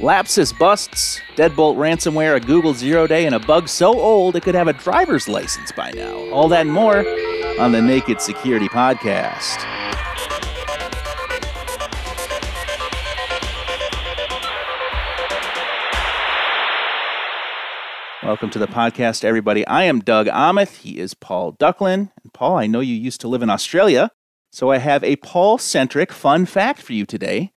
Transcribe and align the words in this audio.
Lapsus 0.00 0.58
busts, 0.58 1.20
Deadbolt 1.36 1.76
ransomware, 1.76 2.34
a 2.34 2.40
Google 2.40 2.72
zero 2.72 3.06
day, 3.06 3.26
and 3.26 3.34
a 3.34 3.38
bug 3.38 3.68
so 3.68 3.92
old 3.92 4.34
it 4.34 4.42
could 4.42 4.54
have 4.54 4.66
a 4.66 4.72
driver's 4.72 5.28
license 5.28 5.70
by 5.70 5.90
now. 5.90 6.16
All 6.30 6.48
that 6.48 6.62
and 6.62 6.72
more 6.72 7.06
on 7.60 7.72
the 7.72 7.82
Naked 7.82 8.20
Security 8.20 8.68
Podcast. 8.68 9.62
Welcome 18.22 18.48
to 18.50 18.58
the 18.58 18.66
podcast, 18.66 19.24
everybody. 19.24 19.66
I 19.66 19.82
am 19.82 20.00
Doug 20.00 20.26
Aamoth. 20.28 20.78
He 20.78 20.98
is 20.98 21.12
Paul 21.12 21.52
Ducklin. 21.52 22.10
And 22.22 22.32
Paul, 22.32 22.56
I 22.56 22.66
know 22.66 22.80
you 22.80 22.94
used 22.94 23.20
to 23.20 23.28
live 23.28 23.42
in 23.42 23.50
Australia, 23.50 24.10
so 24.50 24.70
I 24.70 24.78
have 24.78 25.04
a 25.04 25.16
Paul 25.16 25.58
centric 25.58 26.12
fun 26.12 26.46
fact 26.46 26.80
for 26.80 26.94
you 26.94 27.04
today. 27.04 27.52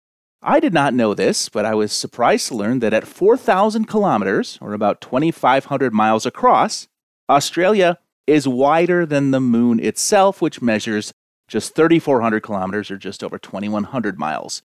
I 0.48 0.60
did 0.60 0.72
not 0.72 0.94
know 0.94 1.12
this, 1.12 1.48
but 1.48 1.64
I 1.64 1.74
was 1.74 1.92
surprised 1.92 2.46
to 2.48 2.54
learn 2.54 2.78
that 2.78 2.94
at 2.94 3.04
4,000 3.04 3.86
kilometers, 3.86 4.58
or 4.60 4.74
about 4.74 5.00
2,500 5.00 5.92
miles 5.92 6.24
across, 6.24 6.86
Australia 7.28 7.98
is 8.28 8.46
wider 8.46 9.04
than 9.04 9.32
the 9.32 9.40
moon 9.40 9.80
itself, 9.80 10.40
which 10.40 10.62
measures 10.62 11.12
just 11.48 11.74
3,400 11.74 12.44
kilometers, 12.44 12.92
or 12.92 12.96
just 12.96 13.24
over 13.24 13.38
2,100 13.38 14.20
miles. 14.20 14.62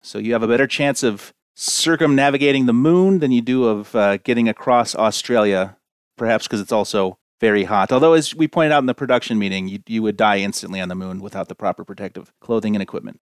So 0.00 0.18
you 0.18 0.32
have 0.32 0.44
a 0.44 0.48
better 0.48 0.68
chance 0.68 1.02
of 1.02 1.34
circumnavigating 1.56 2.66
the 2.66 2.72
moon 2.72 3.18
than 3.18 3.32
you 3.32 3.42
do 3.42 3.64
of 3.64 3.96
uh, 3.96 4.18
getting 4.18 4.48
across 4.48 4.94
Australia, 4.94 5.76
perhaps 6.16 6.46
because 6.46 6.60
it's 6.60 6.72
also 6.72 7.18
very 7.40 7.64
hot. 7.64 7.90
Although, 7.90 8.12
as 8.12 8.32
we 8.32 8.46
pointed 8.46 8.70
out 8.70 8.84
in 8.84 8.86
the 8.86 8.94
production 8.94 9.40
meeting, 9.40 9.66
you, 9.66 9.80
you 9.88 10.02
would 10.02 10.16
die 10.16 10.38
instantly 10.38 10.80
on 10.80 10.88
the 10.88 10.94
moon 10.94 11.20
without 11.20 11.48
the 11.48 11.56
proper 11.56 11.84
protective 11.84 12.32
clothing 12.40 12.76
and 12.76 12.82
equipment. 12.82 13.20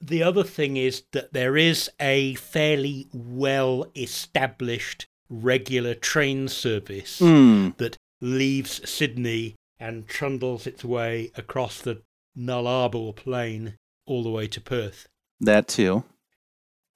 The 0.00 0.22
other 0.22 0.44
thing 0.44 0.76
is 0.76 1.02
that 1.12 1.32
there 1.32 1.56
is 1.56 1.90
a 2.00 2.34
fairly 2.36 3.08
well 3.12 3.86
established 3.96 5.06
regular 5.28 5.94
train 5.94 6.48
service 6.48 7.20
Mm. 7.20 7.76
that 7.76 7.96
leaves 8.20 8.80
Sydney 8.88 9.54
and 9.78 10.06
trundles 10.08 10.66
its 10.66 10.84
way 10.84 11.30
across 11.36 11.80
the 11.80 12.02
Nullarbor 12.36 13.14
Plain 13.14 13.76
all 14.06 14.22
the 14.22 14.30
way 14.30 14.46
to 14.48 14.60
Perth. 14.60 15.06
That 15.40 15.68
too. 15.68 16.04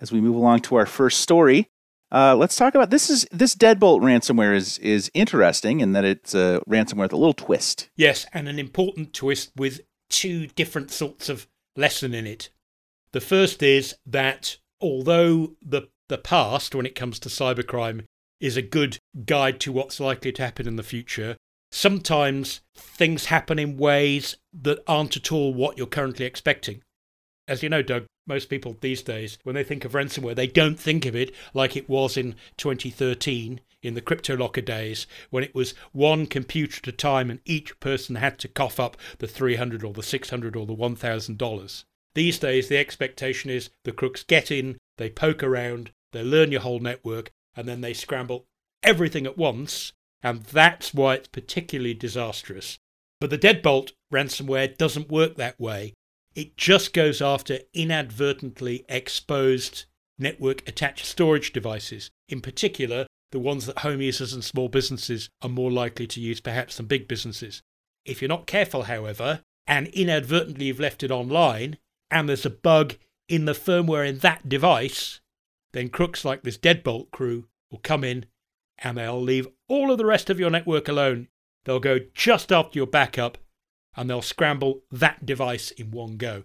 As 0.00 0.10
we 0.12 0.20
move 0.20 0.34
along 0.36 0.60
to 0.62 0.74
our 0.76 0.86
first 0.86 1.20
story, 1.20 1.68
uh, 2.12 2.34
let's 2.36 2.56
talk 2.56 2.74
about 2.74 2.90
this. 2.90 3.08
Is 3.10 3.26
this 3.32 3.54
Deadbolt 3.54 4.00
ransomware 4.00 4.54
is 4.54 4.78
is 4.78 5.10
interesting 5.14 5.80
in 5.80 5.92
that 5.92 6.04
it's 6.04 6.34
a 6.34 6.60
ransomware 6.68 7.02
with 7.02 7.12
a 7.12 7.16
little 7.16 7.32
twist. 7.34 7.88
Yes, 7.96 8.26
and 8.32 8.48
an 8.48 8.58
important 8.58 9.12
twist 9.12 9.52
with 9.56 9.80
two 10.10 10.46
different 10.48 10.90
sorts 10.90 11.28
of 11.28 11.46
lesson 11.76 12.14
in 12.14 12.26
it. 12.26 12.50
The 13.14 13.20
first 13.20 13.62
is 13.62 13.94
that 14.04 14.56
although 14.80 15.54
the 15.62 15.82
the 16.08 16.18
past, 16.18 16.74
when 16.74 16.84
it 16.84 16.96
comes 16.96 17.20
to 17.20 17.28
cybercrime, 17.28 18.06
is 18.40 18.56
a 18.56 18.62
good 18.62 18.98
guide 19.24 19.60
to 19.60 19.70
what's 19.70 20.00
likely 20.00 20.32
to 20.32 20.42
happen 20.42 20.66
in 20.66 20.74
the 20.74 20.82
future, 20.82 21.36
sometimes 21.70 22.62
things 22.76 23.26
happen 23.26 23.60
in 23.60 23.76
ways 23.76 24.36
that 24.52 24.82
aren't 24.88 25.16
at 25.16 25.30
all 25.30 25.54
what 25.54 25.78
you're 25.78 25.86
currently 25.86 26.26
expecting. 26.26 26.82
As 27.46 27.62
you 27.62 27.68
know, 27.68 27.82
Doug, 27.82 28.06
most 28.26 28.50
people 28.50 28.76
these 28.80 29.02
days, 29.02 29.38
when 29.44 29.54
they 29.54 29.62
think 29.62 29.84
of 29.84 29.92
ransomware, 29.92 30.34
they 30.34 30.48
don't 30.48 30.80
think 30.80 31.06
of 31.06 31.14
it 31.14 31.32
like 31.54 31.76
it 31.76 31.88
was 31.88 32.16
in 32.16 32.34
2013 32.56 33.60
in 33.80 33.94
the 33.94 34.02
CryptoLocker 34.02 34.64
days 34.64 35.06
when 35.30 35.44
it 35.44 35.54
was 35.54 35.74
one 35.92 36.26
computer 36.26 36.80
at 36.82 36.88
a 36.88 36.92
time 36.92 37.30
and 37.30 37.38
each 37.44 37.78
person 37.78 38.16
had 38.16 38.40
to 38.40 38.48
cough 38.48 38.80
up 38.80 38.96
the 39.18 39.28
300 39.28 39.84
or 39.84 39.92
the 39.92 40.02
600 40.02 40.56
or 40.56 40.66
the 40.66 40.74
$1,000. 40.74 41.84
These 42.14 42.38
days, 42.38 42.68
the 42.68 42.78
expectation 42.78 43.50
is 43.50 43.70
the 43.84 43.92
crooks 43.92 44.22
get 44.22 44.50
in, 44.50 44.78
they 44.98 45.10
poke 45.10 45.42
around, 45.42 45.90
they 46.12 46.22
learn 46.22 46.52
your 46.52 46.60
whole 46.60 46.78
network, 46.78 47.30
and 47.56 47.68
then 47.68 47.80
they 47.80 47.94
scramble 47.94 48.46
everything 48.82 49.26
at 49.26 49.38
once, 49.38 49.92
and 50.22 50.42
that's 50.44 50.94
why 50.94 51.14
it's 51.14 51.28
particularly 51.28 51.94
disastrous. 51.94 52.78
But 53.20 53.30
the 53.30 53.38
Deadbolt 53.38 53.92
ransomware 54.12 54.76
doesn't 54.76 55.10
work 55.10 55.36
that 55.36 55.58
way. 55.58 55.94
It 56.34 56.56
just 56.56 56.92
goes 56.92 57.22
after 57.22 57.60
inadvertently 57.72 58.84
exposed 58.88 59.86
network 60.18 60.66
attached 60.68 61.06
storage 61.06 61.52
devices, 61.52 62.10
in 62.28 62.40
particular, 62.40 63.06
the 63.32 63.38
ones 63.40 63.66
that 63.66 63.78
home 63.80 64.00
users 64.00 64.32
and 64.32 64.44
small 64.44 64.68
businesses 64.68 65.28
are 65.42 65.48
more 65.48 65.70
likely 65.70 66.06
to 66.06 66.20
use 66.20 66.40
perhaps 66.40 66.76
than 66.76 66.86
big 66.86 67.08
businesses. 67.08 67.62
If 68.04 68.22
you're 68.22 68.28
not 68.28 68.46
careful, 68.46 68.84
however, 68.84 69.40
and 69.66 69.88
inadvertently 69.88 70.66
you've 70.66 70.78
left 70.78 71.02
it 71.02 71.10
online, 71.10 71.78
and 72.14 72.28
there's 72.28 72.46
a 72.46 72.50
bug 72.50 72.94
in 73.28 73.44
the 73.44 73.52
firmware 73.52 74.08
in 74.08 74.18
that 74.18 74.48
device, 74.48 75.20
then 75.72 75.88
crooks 75.88 76.24
like 76.24 76.42
this 76.42 76.56
Deadbolt 76.56 77.10
crew 77.10 77.48
will 77.70 77.80
come 77.80 78.04
in 78.04 78.26
and 78.78 78.96
they'll 78.96 79.20
leave 79.20 79.48
all 79.68 79.90
of 79.90 79.98
the 79.98 80.06
rest 80.06 80.30
of 80.30 80.38
your 80.38 80.50
network 80.50 80.86
alone. 80.86 81.26
They'll 81.64 81.80
go 81.80 81.98
just 82.14 82.52
after 82.52 82.78
your 82.78 82.86
backup 82.86 83.38
and 83.96 84.08
they'll 84.08 84.22
scramble 84.22 84.82
that 84.92 85.26
device 85.26 85.72
in 85.72 85.90
one 85.90 86.16
go. 86.16 86.44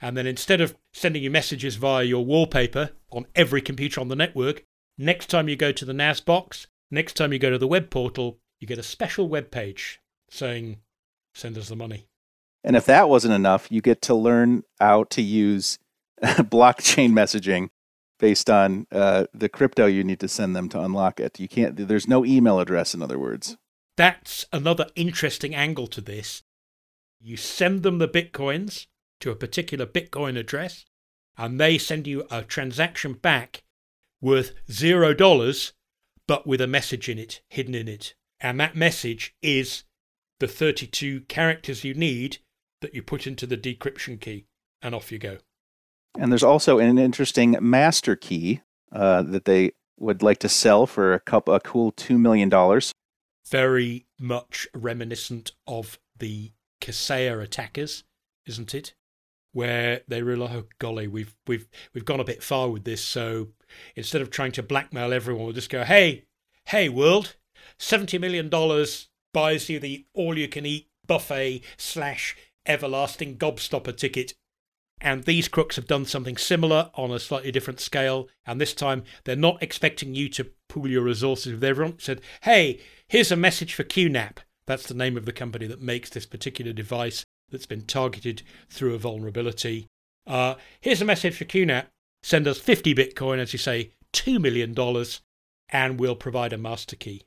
And 0.00 0.16
then 0.16 0.26
instead 0.26 0.60
of 0.60 0.76
sending 0.92 1.24
you 1.24 1.30
messages 1.30 1.74
via 1.74 2.04
your 2.04 2.24
wallpaper 2.24 2.90
on 3.10 3.26
every 3.34 3.60
computer 3.60 4.00
on 4.00 4.08
the 4.08 4.16
network, 4.16 4.64
next 4.96 5.26
time 5.26 5.48
you 5.48 5.56
go 5.56 5.72
to 5.72 5.84
the 5.84 5.92
NAS 5.92 6.20
box, 6.20 6.68
next 6.92 7.14
time 7.14 7.32
you 7.32 7.40
go 7.40 7.50
to 7.50 7.58
the 7.58 7.66
web 7.66 7.90
portal, 7.90 8.38
you 8.60 8.68
get 8.68 8.78
a 8.78 8.84
special 8.84 9.28
web 9.28 9.50
page 9.50 10.00
saying, 10.30 10.78
send 11.34 11.58
us 11.58 11.68
the 11.68 11.76
money. 11.76 12.07
And 12.68 12.76
if 12.76 12.84
that 12.84 13.08
wasn't 13.08 13.32
enough, 13.32 13.72
you 13.72 13.80
get 13.80 14.02
to 14.02 14.14
learn 14.14 14.62
how 14.78 15.04
to 15.04 15.22
use 15.22 15.78
blockchain 16.22 17.12
messaging 17.12 17.70
based 18.18 18.50
on 18.50 18.86
uh, 18.92 19.24
the 19.32 19.48
crypto 19.48 19.86
you 19.86 20.04
need 20.04 20.20
to 20.20 20.28
send 20.28 20.54
them 20.54 20.68
to 20.68 20.80
unlock 20.80 21.18
it. 21.18 21.40
You 21.40 21.48
can't. 21.48 21.88
There's 21.88 22.06
no 22.06 22.26
email 22.26 22.60
address, 22.60 22.92
in 22.92 23.00
other 23.00 23.18
words. 23.18 23.56
That's 23.96 24.44
another 24.52 24.88
interesting 24.96 25.54
angle 25.54 25.86
to 25.86 26.02
this. 26.02 26.42
You 27.18 27.38
send 27.38 27.84
them 27.84 27.98
the 27.98 28.06
bitcoins 28.06 28.86
to 29.20 29.30
a 29.30 29.36
particular 29.36 29.86
bitcoin 29.86 30.38
address, 30.38 30.84
and 31.38 31.58
they 31.58 31.78
send 31.78 32.06
you 32.06 32.26
a 32.30 32.42
transaction 32.42 33.14
back 33.14 33.64
worth 34.20 34.52
zero 34.70 35.14
dollars, 35.14 35.72
but 36.26 36.46
with 36.46 36.60
a 36.60 36.66
message 36.66 37.08
in 37.08 37.18
it, 37.18 37.40
hidden 37.48 37.74
in 37.74 37.88
it. 37.88 38.14
And 38.40 38.60
that 38.60 38.76
message 38.76 39.34
is 39.40 39.84
the 40.38 40.46
32 40.46 41.22
characters 41.22 41.82
you 41.82 41.94
need 41.94 42.40
that 42.80 42.94
you 42.94 43.02
put 43.02 43.26
into 43.26 43.46
the 43.46 43.56
decryption 43.56 44.20
key, 44.20 44.46
and 44.82 44.94
off 44.94 45.12
you 45.12 45.18
go. 45.18 45.38
And 46.18 46.32
there's 46.32 46.42
also 46.42 46.78
an 46.78 46.98
interesting 46.98 47.56
master 47.60 48.16
key 48.16 48.62
uh, 48.92 49.22
that 49.22 49.44
they 49.44 49.72
would 49.98 50.22
like 50.22 50.38
to 50.38 50.48
sell 50.48 50.86
for 50.86 51.12
a 51.12 51.20
couple, 51.20 51.54
a 51.54 51.60
cool 51.60 51.92
two 51.92 52.18
million 52.18 52.48
dollars. 52.48 52.92
Very 53.48 54.06
much 54.18 54.68
reminiscent 54.74 55.52
of 55.66 55.98
the 56.18 56.52
Kaseya 56.80 57.42
attackers, 57.42 58.04
isn't 58.46 58.74
it? 58.74 58.94
Where 59.52 60.02
they 60.06 60.22
realize, 60.22 60.54
oh 60.54 60.64
golly, 60.78 61.08
we've 61.08 61.34
we've 61.46 61.68
we've 61.94 62.04
gone 62.04 62.20
a 62.20 62.24
bit 62.24 62.42
far 62.42 62.68
with 62.68 62.84
this. 62.84 63.02
So 63.02 63.48
instead 63.96 64.22
of 64.22 64.30
trying 64.30 64.52
to 64.52 64.62
blackmail 64.62 65.12
everyone, 65.12 65.44
we'll 65.44 65.52
just 65.52 65.70
go, 65.70 65.84
hey, 65.84 66.24
hey, 66.66 66.88
world, 66.88 67.36
seventy 67.78 68.18
million 68.18 68.48
dollars 68.48 69.08
buys 69.34 69.68
you 69.68 69.78
the 69.78 70.06
all-you-can-eat 70.14 70.88
buffet 71.06 71.62
slash 71.76 72.36
everlasting 72.68 73.36
gobstopper 73.36 73.96
ticket. 73.96 74.34
And 75.00 75.24
these 75.24 75.48
crooks 75.48 75.76
have 75.76 75.86
done 75.86 76.04
something 76.04 76.36
similar 76.36 76.90
on 76.94 77.10
a 77.10 77.18
slightly 77.18 77.52
different 77.52 77.80
scale. 77.80 78.28
And 78.44 78.60
this 78.60 78.74
time, 78.74 79.04
they're 79.24 79.36
not 79.36 79.62
expecting 79.62 80.14
you 80.14 80.28
to 80.30 80.50
pool 80.68 80.88
your 80.88 81.02
resources. 81.02 81.60
They've 81.60 81.94
said, 81.98 82.20
hey, 82.42 82.80
here's 83.08 83.30
a 83.30 83.36
message 83.36 83.74
for 83.74 83.84
QNAP. 83.84 84.38
That's 84.66 84.86
the 84.86 84.94
name 84.94 85.16
of 85.16 85.24
the 85.24 85.32
company 85.32 85.66
that 85.66 85.80
makes 85.80 86.10
this 86.10 86.26
particular 86.26 86.72
device 86.72 87.24
that's 87.50 87.66
been 87.66 87.82
targeted 87.82 88.42
through 88.68 88.94
a 88.94 88.98
vulnerability. 88.98 89.86
Uh, 90.26 90.56
here's 90.80 91.00
a 91.00 91.06
message 91.06 91.36
for 91.36 91.44
QNAP. 91.44 91.86
Send 92.22 92.48
us 92.48 92.58
50 92.58 92.94
Bitcoin, 92.94 93.38
as 93.38 93.52
you 93.52 93.58
say, 93.58 93.92
$2 94.12 94.40
million, 94.40 94.74
and 95.70 96.00
we'll 96.00 96.16
provide 96.16 96.52
a 96.52 96.58
master 96.58 96.96
key. 96.96 97.22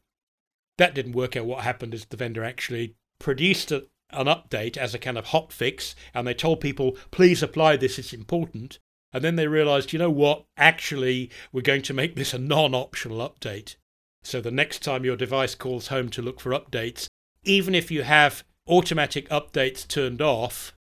That 0.78 0.94
didn't 0.94 1.14
work 1.14 1.36
out. 1.36 1.46
What 1.46 1.64
happened 1.64 1.94
is 1.94 2.06
the 2.06 2.18
vendor 2.18 2.44
actually 2.44 2.96
produced 3.20 3.72
a, 3.72 3.88
an 4.14 4.28
update 4.28 4.78
as 4.78 4.94
a 4.94 5.00
kind 5.00 5.18
of 5.18 5.28
hot 5.28 5.52
fix, 5.52 5.96
and 6.14 6.28
they 6.28 6.34
told 6.34 6.62
people, 6.62 6.98
please 7.12 7.42
apply 7.44 7.78
this, 7.78 8.00
it's 8.00 8.14
important. 8.14 8.80
And 9.14 9.24
then 9.24 9.36
they 9.36 9.48
realized, 9.48 9.92
you 9.92 10.00
know 10.00 10.10
what? 10.10 10.46
Actually, 10.58 11.30
we're 11.52 11.62
going 11.62 11.82
to 11.84 11.94
make 11.94 12.16
this 12.16 12.34
a 12.34 12.40
non 12.40 12.74
optional 12.74 13.18
update. 13.18 13.76
So 14.24 14.40
the 14.40 14.52
next 14.52 14.84
time 14.84 15.04
your 15.04 15.18
device 15.18 15.56
calls 15.56 15.88
home 15.88 16.10
to 16.10 16.22
look 16.22 16.40
for 16.40 16.52
updates, 16.52 17.08
even 17.44 17.76
if 17.76 17.92
you 17.92 18.04
have 18.04 18.44
automatic 18.68 19.28
updates 19.30 19.88
turned 19.88 20.22
off, 20.22 20.74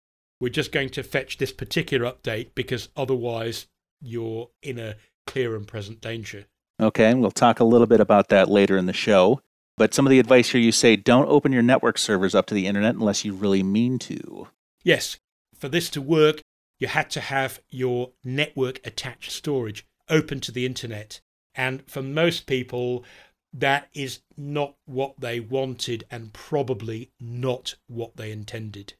we're 0.41 0.49
just 0.49 0.73
going 0.73 0.91
to 0.91 1.03
fetch 1.03 1.39
this 1.39 1.53
particular 1.53 2.11
update 2.11 2.51
because 2.55 2.89
otherwise 2.97 3.67
you're 4.01 4.51
in 4.63 4.79
a 4.79 4.97
clear 5.27 5.57
and 5.57 5.67
present 5.67 6.01
danger. 6.01 6.47
Okay, 6.81 7.11
and 7.11 7.21
we'll 7.21 7.31
talk 7.31 7.61
a 7.61 7.65
little 7.65 7.87
bit 7.87 8.01
about 8.01 8.29
that 8.29 8.49
later 8.49 8.77
in 8.77 8.87
the 8.87 8.93
show. 8.93 9.41
But 9.79 9.95
some 9.95 10.07
of 10.07 10.11
the 10.11 10.19
advice 10.19 10.51
here 10.51 10.61
you 10.61 10.73
say 10.73 10.97
don't 10.97 11.29
open 11.29 11.53
your 11.53 11.63
network 11.63 11.99
servers 11.99 12.35
up 12.35 12.47
to 12.47 12.55
the 12.55 12.67
internet 12.67 12.97
unless 12.97 13.25
you 13.25 13.33
really 13.33 13.63
mean 13.63 13.99
to. 14.01 14.49
Yes, 14.83 15.19
for 15.57 15.69
this 15.69 15.89
to 15.91 16.03
work, 16.03 16.43
you 16.81 16.89
had 16.89 17.11
to 17.11 17.21
have 17.21 17.61
your 17.71 18.11
network 18.25 18.85
attached 18.85 19.31
storage 19.31 19.87
open 20.09 20.41
to 20.41 20.53
the 20.53 20.67
internet. 20.67 21.21
And 21.55 21.89
for 21.89 22.03
most 22.03 22.47
people, 22.47 23.05
that 23.53 23.89
is 23.95 24.21
not 24.37 24.75
what 24.85 25.15
they 25.19 25.41
wanted 25.41 26.05
and 26.11 26.33
probably 26.33 27.13
not 27.21 27.77
what 27.87 28.17
they 28.17 28.33
intended. 28.33 28.95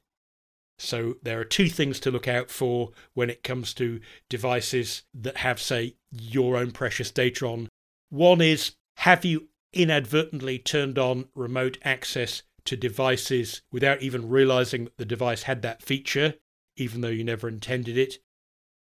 So 0.77 1.15
there 1.21 1.39
are 1.41 1.45
two 1.45 1.67
things 1.67 1.99
to 2.01 2.11
look 2.11 2.27
out 2.27 2.49
for 2.49 2.91
when 3.13 3.29
it 3.29 3.43
comes 3.43 3.73
to 3.75 3.99
devices 4.29 5.03
that 5.13 5.37
have, 5.37 5.61
say, 5.61 5.95
your 6.09 6.55
own 6.55 6.71
precious 6.71 7.11
data 7.11 7.45
on. 7.45 7.67
One 8.09 8.39
is 8.39 8.75
have 8.95 9.25
you 9.25 9.48
inadvertently 9.73 10.59
turned 10.59 10.97
on 10.97 11.29
remote 11.35 11.77
access 11.83 12.43
to 12.65 12.75
devices 12.75 13.61
without 13.71 14.01
even 14.01 14.29
realizing 14.29 14.85
that 14.85 14.97
the 14.97 15.05
device 15.05 15.43
had 15.43 15.61
that 15.61 15.81
feature, 15.81 16.35
even 16.75 17.01
though 17.01 17.07
you 17.07 17.23
never 17.23 17.47
intended 17.47 17.97
it? 17.97 18.15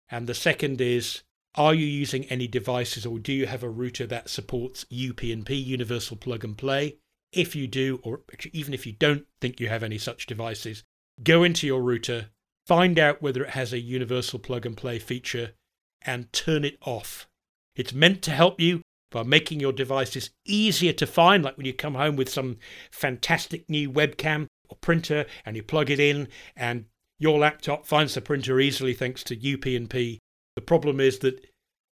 And 0.09 0.27
the 0.27 0.33
second 0.33 0.81
is 0.81 1.23
are 1.55 1.73
you 1.73 1.85
using 1.85 2.25
any 2.25 2.47
devices 2.47 3.05
or 3.05 3.17
do 3.17 3.31
you 3.31 3.47
have 3.47 3.63
a 3.63 3.69
router 3.69 4.05
that 4.07 4.29
supports 4.29 4.85
UPnP, 4.85 5.49
Universal 5.49 6.17
Plug 6.17 6.43
and 6.43 6.57
Play? 6.57 6.97
If 7.31 7.55
you 7.55 7.67
do, 7.67 7.99
or 8.03 8.21
even 8.51 8.73
if 8.73 8.85
you 8.85 8.93
don't 8.93 9.25
think 9.39 9.59
you 9.59 9.69
have 9.69 9.83
any 9.83 9.97
such 9.97 10.25
devices, 10.25 10.83
go 11.23 11.43
into 11.43 11.65
your 11.65 11.81
router, 11.81 12.29
find 12.65 12.99
out 12.99 13.21
whether 13.21 13.43
it 13.43 13.51
has 13.51 13.71
a 13.71 13.79
Universal 13.79 14.39
Plug 14.39 14.65
and 14.65 14.75
Play 14.75 14.99
feature, 14.99 15.53
and 16.01 16.31
turn 16.33 16.65
it 16.65 16.77
off. 16.81 17.27
It's 17.75 17.93
meant 17.93 18.21
to 18.23 18.31
help 18.31 18.59
you 18.59 18.81
by 19.15 19.23
making 19.23 19.61
your 19.61 19.71
devices 19.71 20.31
easier 20.45 20.91
to 20.91 21.07
find, 21.07 21.41
like 21.41 21.55
when 21.55 21.65
you 21.65 21.73
come 21.73 21.95
home 21.95 22.17
with 22.17 22.27
some 22.27 22.57
fantastic 22.91 23.69
new 23.69 23.89
webcam 23.89 24.47
or 24.67 24.75
printer 24.81 25.25
and 25.45 25.55
you 25.55 25.63
plug 25.63 25.89
it 25.89 26.01
in 26.01 26.27
and 26.53 26.83
your 27.17 27.39
laptop 27.39 27.87
finds 27.87 28.13
the 28.13 28.19
printer 28.19 28.59
easily 28.59 28.93
thanks 28.93 29.23
to 29.23 29.37
UPnP 29.37 30.19
the 30.55 30.61
problem 30.61 30.99
is 30.99 31.19
that 31.19 31.45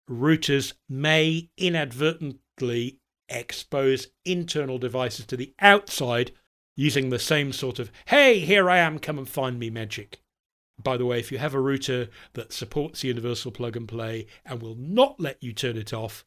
routers 0.10 0.74
may 0.90 1.50
inadvertently 1.58 2.98
expose 3.30 4.08
internal 4.26 4.78
devices 4.78 5.26
to 5.26 5.38
the 5.38 5.54
outside 5.60 6.32
using 6.76 7.10
the 7.10 7.20
same 7.20 7.52
sort 7.52 7.80
of, 7.80 7.92
hey, 8.08 8.40
here 8.40 8.70
I 8.70 8.78
am, 8.78 9.00
come 9.00 9.18
and 9.18 9.28
find 9.28 9.60
me 9.60 9.70
magic. 9.70 10.20
By 10.82 10.98
the 10.98 11.06
way, 11.06 11.20
if 11.20 11.32
you 11.32 11.38
have 11.38 11.54
a 11.54 11.60
router 11.60 12.10
that 12.34 12.54
supports 12.54 13.04
universal 13.04 13.52
plug 13.52 13.78
and 13.78 13.88
play 13.88 14.26
and 14.46 14.62
will 14.62 14.76
not 14.76 15.20
let 15.20 15.42
you 15.42 15.54
turn 15.54 15.78
it 15.78 15.94
off, 15.94 16.26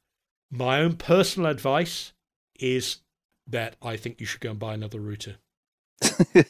my 0.57 0.81
own 0.81 0.97
personal 0.97 1.51
advice 1.51 2.13
is 2.59 2.99
that 3.47 3.77
I 3.83 3.97
think 3.97 4.21
you 4.21 4.27
should 4.27 4.41
go 4.41 4.51
and 4.51 4.59
buy 4.59 4.75
another 4.75 5.01
router. 5.01 5.37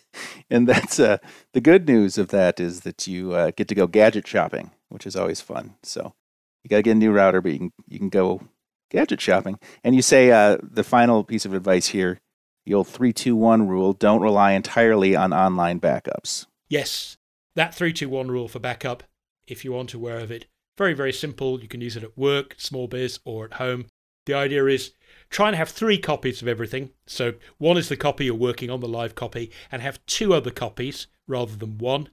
and 0.50 0.68
that's 0.68 0.98
uh, 0.98 1.18
the 1.52 1.60
good 1.60 1.86
news 1.86 2.18
of 2.18 2.28
that 2.28 2.60
is 2.60 2.80
that 2.80 3.06
you 3.06 3.32
uh, 3.32 3.50
get 3.56 3.68
to 3.68 3.74
go 3.74 3.86
gadget 3.86 4.26
shopping 4.26 4.70
which 4.94 5.06
is 5.08 5.16
always 5.16 5.40
fun. 5.40 5.74
So 5.82 6.14
you 6.62 6.68
got 6.68 6.76
to 6.76 6.82
get 6.82 6.92
a 6.92 6.94
new 6.94 7.10
router, 7.10 7.40
but 7.40 7.52
you 7.52 7.58
can 7.58 7.72
you 7.88 7.98
can 7.98 8.08
go 8.08 8.42
gadget 8.90 9.20
shopping. 9.20 9.58
And 9.82 9.96
you 9.96 10.02
say 10.02 10.30
uh, 10.30 10.58
the 10.62 10.84
final 10.84 11.24
piece 11.24 11.44
of 11.44 11.52
advice 11.52 11.88
here: 11.88 12.20
the 12.64 12.74
old 12.74 12.86
three 12.86 13.12
two 13.12 13.34
one 13.34 13.66
rule. 13.66 13.92
Don't 13.92 14.22
rely 14.22 14.52
entirely 14.52 15.16
on 15.16 15.32
online 15.32 15.80
backups. 15.80 16.46
Yes, 16.68 17.16
that 17.56 17.74
three 17.74 17.92
two 17.92 18.08
one 18.08 18.30
rule 18.30 18.46
for 18.46 18.60
backup. 18.60 19.02
If 19.48 19.64
you 19.64 19.76
aren't 19.76 19.94
aware 19.94 20.18
of 20.18 20.30
it, 20.30 20.46
very 20.78 20.94
very 20.94 21.12
simple. 21.12 21.60
You 21.60 21.68
can 21.68 21.80
use 21.80 21.96
it 21.96 22.04
at 22.04 22.16
work, 22.16 22.54
small 22.56 22.86
biz, 22.86 23.18
or 23.24 23.46
at 23.46 23.54
home. 23.54 23.86
The 24.26 24.34
idea 24.34 24.66
is 24.66 24.92
try 25.30 25.48
and 25.48 25.56
have 25.56 25.68
three 25.68 25.98
copies 25.98 26.42
of 26.42 26.48
everything. 26.48 26.90
So 27.06 27.34
one 27.58 27.76
is 27.76 27.88
the 27.88 27.96
copy 27.96 28.26
you're 28.26 28.34
working 28.34 28.70
on, 28.70 28.80
the 28.80 28.88
live 28.88 29.14
copy, 29.14 29.50
and 29.70 29.82
have 29.82 30.04
two 30.06 30.32
other 30.32 30.50
copies 30.50 31.06
rather 31.26 31.56
than 31.56 31.78
one 31.78 32.08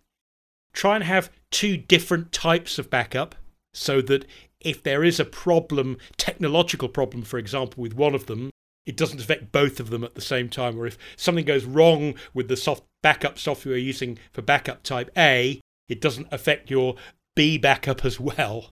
try 0.74 0.96
and 0.96 1.04
have 1.04 1.32
two 1.50 1.78
different 1.78 2.32
types 2.32 2.78
of 2.80 2.90
backup 2.90 3.36
so 3.74 4.02
that 4.02 4.26
if 4.60 4.84
there 4.84 5.04
is 5.04 5.20
a 5.20 5.26
problem, 5.26 5.98
technological 6.18 6.90
problem, 6.90 7.24
for 7.24 7.38
example, 7.38 7.82
with 7.82 7.94
one 7.94 8.14
of 8.14 8.28
them, 8.28 8.52
it 8.86 8.98
doesn't 8.98 9.22
affect 9.22 9.52
both 9.52 9.80
of 9.80 9.90
them 9.90 10.04
at 10.04 10.16
the 10.16 10.22
same 10.22 10.50
time. 10.50 10.80
Or 10.80 10.88
if 10.88 10.98
something 11.16 11.46
goes 11.46 11.66
wrong 11.66 12.16
with 12.34 12.48
the 12.48 12.58
soft 12.58 12.84
backup 13.02 13.38
software 13.38 13.76
you're 13.76 13.86
using 13.86 14.18
for 14.32 14.42
backup 14.42 14.84
type 14.84 15.10
A, 15.18 15.62
it 15.88 16.02
doesn't 16.02 16.28
affect 16.32 16.70
your 16.70 16.96
B 17.36 17.58
backup 17.58 18.06
as 18.06 18.20
well. 18.20 18.70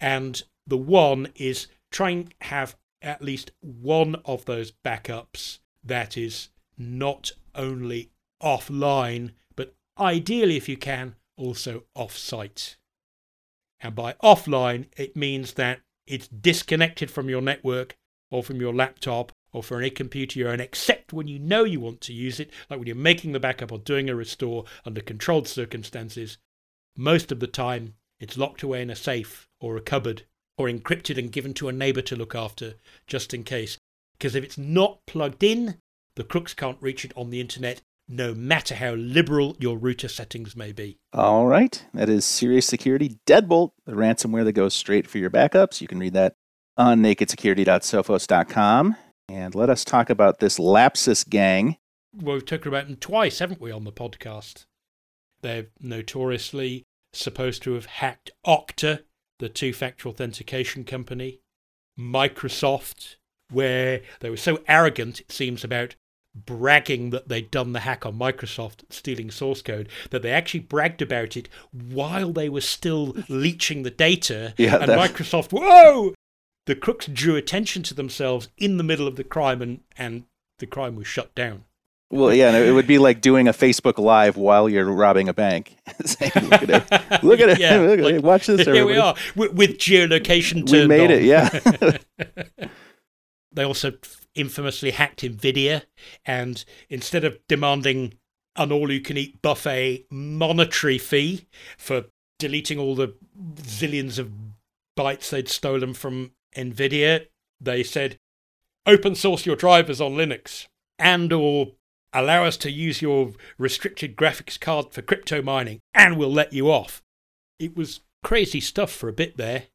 And 0.00 0.42
the 0.66 0.76
one 0.76 1.28
is 1.36 1.68
try 1.94 2.10
and 2.10 2.34
have 2.40 2.76
at 3.00 3.22
least 3.22 3.52
one 3.60 4.16
of 4.24 4.44
those 4.46 4.72
backups 4.84 5.60
that 5.84 6.16
is 6.16 6.48
not 6.76 7.30
only 7.54 8.10
offline 8.42 9.30
but 9.54 9.74
ideally, 9.98 10.56
if 10.56 10.68
you 10.68 10.76
can, 10.76 11.14
also 11.36 11.84
off 11.94 12.16
site. 12.16 12.76
And 13.80 13.94
by 13.94 14.14
offline, 14.14 14.86
it 14.96 15.16
means 15.16 15.52
that 15.54 15.82
it's 16.06 16.26
disconnected 16.26 17.10
from 17.10 17.28
your 17.28 17.40
network 17.40 17.96
or 18.30 18.42
from 18.42 18.60
your 18.60 18.74
laptop 18.74 19.30
or 19.52 19.62
from 19.62 19.78
any 19.78 19.90
computer 19.90 20.40
you 20.40 20.48
own, 20.48 20.58
except 20.58 21.12
when 21.12 21.28
you 21.28 21.38
know 21.38 21.62
you 21.62 21.78
want 21.78 22.00
to 22.00 22.12
use 22.12 22.40
it, 22.40 22.50
like 22.68 22.80
when 22.80 22.88
you're 22.88 22.96
making 22.96 23.32
the 23.32 23.38
backup 23.38 23.70
or 23.70 23.78
doing 23.78 24.10
a 24.10 24.16
restore 24.16 24.64
under 24.84 25.00
controlled 25.00 25.46
circumstances. 25.46 26.38
Most 26.96 27.30
of 27.30 27.38
the 27.38 27.46
time, 27.46 27.94
it's 28.18 28.36
locked 28.36 28.64
away 28.64 28.82
in 28.82 28.90
a 28.90 28.96
safe 28.96 29.48
or 29.60 29.76
a 29.76 29.80
cupboard 29.80 30.24
or 30.56 30.68
encrypted 30.68 31.18
and 31.18 31.32
given 31.32 31.54
to 31.54 31.68
a 31.68 31.72
neighbor 31.72 32.02
to 32.02 32.16
look 32.16 32.34
after, 32.34 32.74
just 33.06 33.34
in 33.34 33.44
case. 33.44 33.78
Because 34.12 34.34
if 34.34 34.44
it's 34.44 34.58
not 34.58 35.00
plugged 35.06 35.42
in, 35.42 35.76
the 36.16 36.24
crooks 36.24 36.54
can't 36.54 36.80
reach 36.80 37.04
it 37.04 37.12
on 37.16 37.30
the 37.30 37.40
internet 37.40 37.80
no 38.08 38.34
matter 38.34 38.74
how 38.74 38.92
liberal 38.92 39.56
your 39.58 39.78
router 39.78 40.08
settings 40.08 40.54
may 40.54 40.72
be. 40.72 40.98
All 41.12 41.46
right. 41.46 41.84
That 41.94 42.08
is 42.08 42.24
Serious 42.24 42.66
Security 42.66 43.18
Deadbolt, 43.26 43.70
the 43.86 43.92
ransomware 43.92 44.44
that 44.44 44.52
goes 44.52 44.74
straight 44.74 45.06
for 45.06 45.18
your 45.18 45.30
backups. 45.30 45.80
You 45.80 45.88
can 45.88 45.98
read 45.98 46.12
that 46.12 46.34
on 46.76 47.02
nakedsecurity.sophos.com. 47.02 48.96
And 49.30 49.54
let 49.54 49.70
us 49.70 49.84
talk 49.84 50.10
about 50.10 50.38
this 50.38 50.58
Lapsus 50.58 51.24
gang. 51.24 51.78
Well, 52.14 52.34
we've 52.34 52.44
talked 52.44 52.66
about 52.66 52.86
them 52.86 52.96
twice, 52.96 53.38
haven't 53.38 53.60
we, 53.60 53.72
on 53.72 53.84
the 53.84 53.92
podcast? 53.92 54.66
They're 55.40 55.68
notoriously 55.80 56.84
supposed 57.12 57.62
to 57.62 57.72
have 57.72 57.86
hacked 57.86 58.32
Okta, 58.46 59.04
the 59.38 59.48
two 59.48 59.72
factor 59.72 60.08
authentication 60.08 60.84
company, 60.84 61.40
Microsoft, 61.98 63.16
where 63.50 64.02
they 64.20 64.30
were 64.30 64.36
so 64.36 64.60
arrogant, 64.66 65.20
it 65.20 65.32
seems, 65.32 65.64
about 65.64 65.94
bragging 66.34 67.10
that 67.10 67.28
they'd 67.28 67.50
done 67.50 67.72
the 67.72 67.80
hack 67.80 68.04
on 68.04 68.18
Microsoft, 68.18 68.84
stealing 68.90 69.30
source 69.30 69.62
code, 69.62 69.88
that 70.10 70.22
they 70.22 70.32
actually 70.32 70.60
bragged 70.60 71.00
about 71.00 71.36
it 71.36 71.48
while 71.72 72.32
they 72.32 72.48
were 72.48 72.60
still 72.60 73.14
leeching 73.28 73.82
the 73.82 73.90
data. 73.90 74.54
Yeah, 74.64 74.76
and. 74.76 74.90
Microsoft, 74.90 75.52
whoa! 75.52 76.14
The 76.66 76.74
crooks 76.74 77.06
drew 77.06 77.36
attention 77.36 77.82
to 77.84 77.94
themselves 77.94 78.48
in 78.56 78.78
the 78.78 78.84
middle 78.84 79.06
of 79.06 79.16
the 79.16 79.24
crime, 79.24 79.60
and, 79.60 79.80
and 79.98 80.24
the 80.58 80.66
crime 80.66 80.96
was 80.96 81.06
shut 81.06 81.34
down. 81.34 81.64
Well, 82.10 82.32
yeah, 82.32 82.56
it 82.56 82.70
would 82.72 82.86
be 82.86 82.98
like 82.98 83.20
doing 83.20 83.48
a 83.48 83.52
Facebook 83.52 83.98
Live 83.98 84.36
while 84.36 84.68
you're 84.68 84.84
robbing 84.84 85.28
a 85.28 85.34
bank. 85.34 85.76
Saying, 86.04 86.32
look 86.48 86.62
at 86.62 86.70
it, 86.70 87.24
look 87.24 87.40
at 87.40 87.48
it, 87.48 87.58
yeah, 87.58 87.76
look 87.78 87.98
at 87.98 88.04
like, 88.04 88.14
it. 88.14 88.22
watch 88.22 88.46
this. 88.46 88.64
Here 88.66 88.86
we 88.86 88.96
are 88.96 89.14
with, 89.34 89.52
with 89.54 89.78
geolocation. 89.78 90.70
we 90.70 90.86
made 90.86 91.06
on. 91.06 91.10
it, 91.10 91.22
yeah. 92.60 92.68
they 93.52 93.64
also 93.64 93.92
infamously 94.34 94.92
hacked 94.92 95.22
Nvidia, 95.22 95.82
and 96.24 96.64
instead 96.88 97.24
of 97.24 97.38
demanding 97.48 98.14
an 98.56 98.70
all-you-can-eat 98.70 99.42
buffet 99.42 100.06
monetary 100.10 100.98
fee 100.98 101.48
for 101.76 102.04
deleting 102.38 102.78
all 102.78 102.94
the 102.94 103.14
zillions 103.56 104.18
of 104.18 104.30
bytes 104.96 105.30
they'd 105.30 105.48
stolen 105.48 105.94
from 105.94 106.32
Nvidia, 106.56 107.26
they 107.60 107.82
said, 107.82 108.18
"Open 108.86 109.16
source 109.16 109.46
your 109.46 109.56
drivers 109.56 110.00
on 110.00 110.12
Linux, 110.12 110.68
and 110.98 111.32
or 111.32 111.72
allow 112.14 112.44
us 112.44 112.56
to 112.58 112.70
use 112.70 113.02
your 113.02 113.32
restricted 113.58 114.16
graphics 114.16 114.58
card 114.58 114.92
for 114.92 115.02
crypto 115.02 115.42
mining, 115.42 115.80
and 115.92 116.16
we'll 116.16 116.32
let 116.32 116.52
you 116.52 116.70
off." 116.70 117.02
It 117.58 117.76
was 117.76 118.00
crazy 118.22 118.60
stuff 118.60 118.90
for 118.90 119.08
a 119.08 119.12
bit 119.12 119.36
there. 119.36 119.66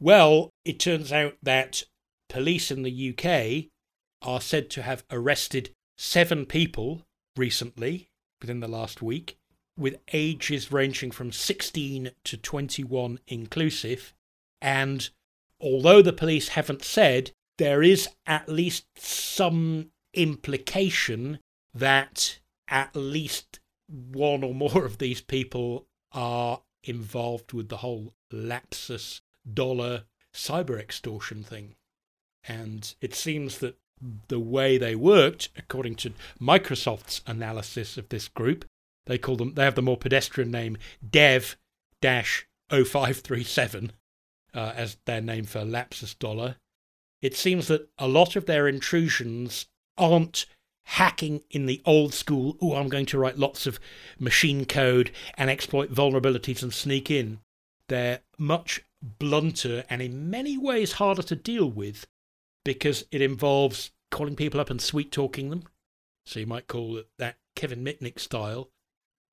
Well, 0.00 0.50
it 0.64 0.80
turns 0.80 1.12
out 1.12 1.36
that 1.42 1.84
police 2.28 2.70
in 2.70 2.82
the 2.82 2.90
UK 2.90 3.68
are 4.22 4.40
said 4.40 4.70
to 4.70 4.82
have 4.82 5.04
arrested 5.10 5.72
seven 5.98 6.46
people 6.46 7.02
recently, 7.36 8.08
within 8.40 8.60
the 8.60 8.68
last 8.68 9.02
week, 9.02 9.36
with 9.76 10.00
ages 10.12 10.72
ranging 10.72 11.10
from 11.10 11.32
16 11.32 12.10
to 12.24 12.36
21 12.36 13.18
inclusive. 13.26 14.14
And 14.60 15.08
although 15.60 16.02
the 16.02 16.12
police 16.12 16.48
haven't 16.48 16.82
said, 16.82 17.32
there 17.58 17.82
is 17.82 18.08
at 18.26 18.48
least 18.48 18.86
some 18.96 19.90
implication 20.14 21.38
that 21.74 22.38
at 22.68 22.94
least 22.94 23.60
one 23.88 24.44
or 24.44 24.54
more 24.54 24.84
of 24.84 24.98
these 24.98 25.20
people 25.20 25.86
are 26.12 26.62
involved 26.82 27.52
with 27.52 27.68
the 27.68 27.78
whole 27.78 28.14
lapsus 28.32 29.20
dollar 29.52 30.04
cyber 30.32 30.78
extortion 30.78 31.42
thing. 31.42 31.74
And 32.44 32.94
it 33.00 33.14
seems 33.14 33.58
that 33.58 33.76
the 34.28 34.40
way 34.40 34.78
they 34.78 34.94
worked, 34.94 35.50
according 35.56 35.96
to 35.96 36.12
Microsoft's 36.40 37.20
analysis 37.26 37.98
of 37.98 38.08
this 38.08 38.28
group, 38.28 38.64
they 39.06 39.18
call 39.18 39.36
them 39.36 39.54
they 39.54 39.64
have 39.64 39.74
the 39.74 39.82
more 39.82 39.96
pedestrian 39.96 40.50
name 40.50 40.78
Dev 41.08 41.56
0537. 42.02 43.92
uh, 44.54 44.72
as 44.74 44.96
their 45.04 45.20
name 45.20 45.44
for 45.44 45.64
lapsus 45.64 46.14
dollar, 46.14 46.56
it 47.20 47.36
seems 47.36 47.68
that 47.68 47.88
a 47.98 48.08
lot 48.08 48.36
of 48.36 48.46
their 48.46 48.66
intrusions 48.66 49.66
aren't 49.98 50.46
hacking 50.94 51.40
in 51.50 51.66
the 51.66 51.80
old 51.84 52.12
school, 52.12 52.56
oh, 52.60 52.74
I'm 52.74 52.88
going 52.88 53.06
to 53.06 53.18
write 53.18 53.38
lots 53.38 53.64
of 53.64 53.78
machine 54.18 54.64
code 54.64 55.12
and 55.36 55.48
exploit 55.48 55.94
vulnerabilities 55.94 56.64
and 56.64 56.74
sneak 56.74 57.10
in. 57.12 57.38
They're 57.88 58.20
much 58.36 58.82
blunter 59.00 59.84
and 59.88 60.02
in 60.02 60.28
many 60.30 60.58
ways 60.58 60.94
harder 60.94 61.22
to 61.22 61.36
deal 61.36 61.70
with 61.70 62.06
because 62.64 63.04
it 63.12 63.22
involves 63.22 63.92
calling 64.10 64.34
people 64.34 64.60
up 64.60 64.68
and 64.68 64.80
sweet 64.80 65.12
talking 65.12 65.50
them. 65.50 65.62
So 66.26 66.40
you 66.40 66.46
might 66.46 66.66
call 66.66 66.96
it 66.96 67.08
that 67.18 67.36
Kevin 67.54 67.84
Mitnick 67.84 68.18
style. 68.18 68.70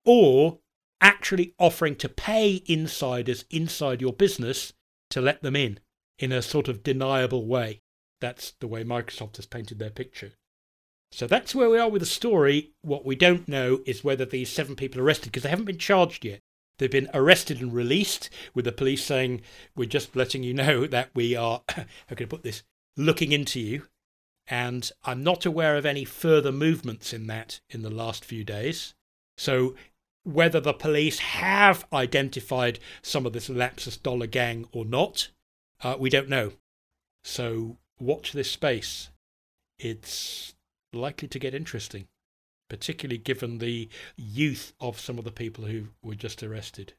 Or 0.06 0.60
actually 1.02 1.56
offering 1.58 1.96
to 1.96 2.08
pay 2.08 2.62
insiders 2.68 3.46
inside 3.50 4.00
your 4.00 4.14
business 4.14 4.74
to 5.10 5.22
let 5.22 5.42
them 5.42 5.56
in 5.56 5.80
in 6.20 6.32
a 6.32 6.44
sort 6.44 6.68
of 6.68 6.84
deniable 6.84 7.48
way. 7.48 7.82
That's 8.22 8.52
the 8.60 8.68
way 8.68 8.84
Microsoft 8.84 9.38
has 9.38 9.48
painted 9.48 9.80
their 9.80 9.90
picture. 9.90 10.34
So 11.12 11.28
that's 11.28 11.56
where 11.56 11.70
we 11.70 11.80
are 11.80 11.90
with 11.90 12.02
the 12.02 12.06
story. 12.06 12.72
What 12.82 13.06
we 13.06 13.16
don't 13.16 13.48
know 13.48 13.82
is 13.86 14.04
whether 14.04 14.26
these 14.26 14.50
seven 14.50 14.76
people 14.76 15.02
arrested, 15.02 15.32
because 15.32 15.44
they 15.44 15.50
haven't 15.50 15.66
been 15.66 15.78
charged 15.78 16.26
yet. 16.26 16.42
They've 16.78 16.92
been 16.92 17.10
arrested 17.14 17.60
and 17.60 17.74
released, 17.74 18.30
with 18.54 18.66
the 18.66 18.72
police 18.72 19.04
saying, 19.04 19.42
We're 19.76 19.90
just 19.90 20.16
letting 20.16 20.44
you 20.44 20.54
know 20.54 20.86
that 20.88 21.10
we 21.16 21.36
are, 21.36 21.62
how 21.70 22.16
can 22.16 22.26
I 22.26 22.30
put 22.30 22.44
this, 22.44 22.64
looking 22.96 23.32
into 23.32 23.60
you. 23.60 23.84
And 24.48 24.90
I'm 25.04 25.24
not 25.24 25.46
aware 25.46 25.76
of 25.76 25.86
any 25.86 26.06
further 26.06 26.52
movements 26.52 27.14
in 27.14 27.28
that 27.28 27.60
in 27.70 27.82
the 27.82 27.90
last 27.90 28.24
few 28.24 28.44
days. 28.44 28.94
So 29.38 29.76
whether 30.24 30.60
the 30.60 30.74
police 30.74 31.20
have 31.20 31.86
identified 31.92 32.80
some 33.02 33.26
of 33.26 33.34
this 33.34 33.50
lapsus 33.50 33.98
dollar 33.98 34.28
gang 34.28 34.68
or 34.72 34.86
not, 34.86 35.30
uh, 35.84 35.96
we 36.00 36.10
don't 36.10 36.30
know. 36.30 36.54
So 37.24 37.78
watch 38.00 38.32
this 38.32 38.52
space. 38.52 39.10
It's 39.80 40.56
likely 40.98 41.28
to 41.30 41.40
get 41.40 41.54
interesting, 41.54 42.08
particularly 42.70 43.18
given 43.18 43.60
the 43.60 43.88
youth 44.16 44.74
of 44.80 45.00
some 45.00 45.18
of 45.18 45.24
the 45.24 45.32
people 45.32 45.66
who 45.66 45.88
were 46.02 46.16
just 46.16 46.44
arrested. 46.44 46.94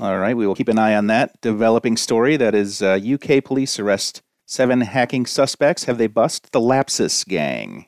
All 0.00 0.18
right, 0.18 0.36
we 0.36 0.46
will 0.46 0.54
keep 0.54 0.68
an 0.68 0.78
eye 0.78 0.94
on 0.94 1.08
that 1.08 1.40
developing 1.40 1.96
story. 1.96 2.36
That 2.36 2.54
is 2.54 2.80
uh, 2.82 3.00
UK 3.02 3.42
police 3.44 3.80
arrest 3.80 4.22
seven 4.46 4.82
hacking 4.82 5.26
suspects. 5.26 5.84
Have 5.84 5.98
they 5.98 6.06
bust 6.06 6.52
the 6.52 6.60
Lapsus 6.60 7.26
gang 7.26 7.86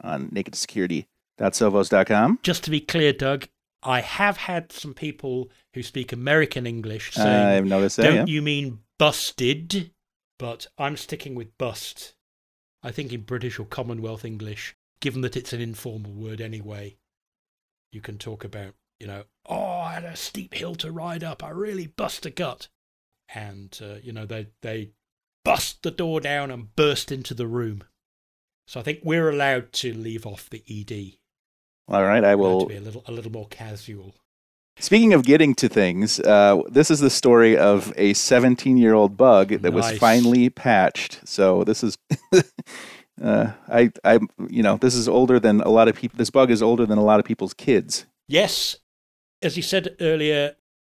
on 0.00 0.28
nakedsecurity.sophos.com? 0.30 2.40
Just 2.42 2.64
to 2.64 2.70
be 2.70 2.80
clear, 2.80 3.12
Doug, 3.12 3.46
I 3.82 4.00
have 4.00 4.38
had 4.38 4.72
some 4.72 4.94
people 4.94 5.50
who 5.74 5.82
speak 5.82 6.12
American 6.12 6.66
English 6.66 7.12
saying, 7.14 7.28
Uh, 7.28 7.58
I've 7.58 7.66
noticed 7.66 7.96
that. 7.96 8.04
Don't 8.04 8.14
yeah. 8.14 8.24
you 8.26 8.42
mean 8.42 8.80
busted? 8.98 9.90
But 10.38 10.66
I'm 10.78 10.96
sticking 10.96 11.34
with 11.34 11.56
bust. 11.58 12.14
I 12.82 12.90
think 12.90 13.12
in 13.12 13.20
British 13.22 13.58
or 13.60 13.64
Commonwealth 13.64 14.24
English, 14.24 14.74
given 15.02 15.20
that 15.20 15.36
it's 15.36 15.52
an 15.52 15.60
informal 15.60 16.12
word 16.12 16.40
anyway, 16.40 16.96
you 17.90 18.00
can 18.00 18.16
talk 18.16 18.44
about, 18.44 18.74
you 18.98 19.06
know, 19.06 19.24
oh, 19.46 19.80
I 19.80 19.94
had 19.94 20.04
a 20.04 20.16
steep 20.16 20.54
hill 20.54 20.74
to 20.76 20.90
ride 20.90 21.22
up. 21.22 21.44
I 21.44 21.50
really 21.50 21.88
bust 21.88 22.24
a 22.24 22.30
gut. 22.30 22.68
And, 23.34 23.78
uh, 23.82 23.96
you 24.02 24.12
know, 24.12 24.24
they, 24.24 24.48
they 24.62 24.92
bust 25.44 25.82
the 25.82 25.90
door 25.90 26.20
down 26.20 26.50
and 26.50 26.74
burst 26.76 27.12
into 27.12 27.34
the 27.34 27.46
room. 27.46 27.84
So 28.66 28.80
I 28.80 28.82
think 28.84 29.00
we're 29.02 29.28
allowed 29.28 29.72
to 29.74 29.92
leave 29.92 30.24
off 30.24 30.48
the 30.48 30.62
ED. 30.70 31.18
All 31.88 32.04
right, 32.04 32.24
I 32.24 32.36
will 32.36 32.66
be 32.66 32.76
a 32.76 32.80
little, 32.80 33.02
a 33.06 33.12
little 33.12 33.32
more 33.32 33.48
casual. 33.48 34.14
Speaking 34.78 35.12
of 35.12 35.24
getting 35.24 35.54
to 35.56 35.68
things, 35.68 36.20
uh, 36.20 36.62
this 36.70 36.90
is 36.90 37.00
the 37.00 37.10
story 37.10 37.58
of 37.58 37.92
a 37.96 38.14
17 38.14 38.78
year 38.78 38.94
old 38.94 39.16
bug 39.16 39.50
that 39.50 39.72
was 39.72 39.98
finally 39.98 40.48
patched. 40.48 41.20
So 41.24 41.64
this 41.64 41.82
is, 41.82 41.98
uh, 43.20 43.52
I, 43.68 43.90
I, 44.04 44.20
you 44.48 44.62
know, 44.62 44.76
this 44.76 44.94
is 44.94 45.08
older 45.08 45.38
than 45.40 45.60
a 45.60 45.68
lot 45.68 45.88
of 45.88 45.96
people. 45.96 46.16
This 46.18 46.30
bug 46.30 46.50
is 46.50 46.62
older 46.62 46.86
than 46.86 46.98
a 46.98 47.04
lot 47.04 47.18
of 47.20 47.26
people's 47.26 47.54
kids. 47.54 48.06
Yes, 48.28 48.76
as 49.42 49.56
you 49.56 49.62
said 49.62 49.96
earlier, 50.00 50.54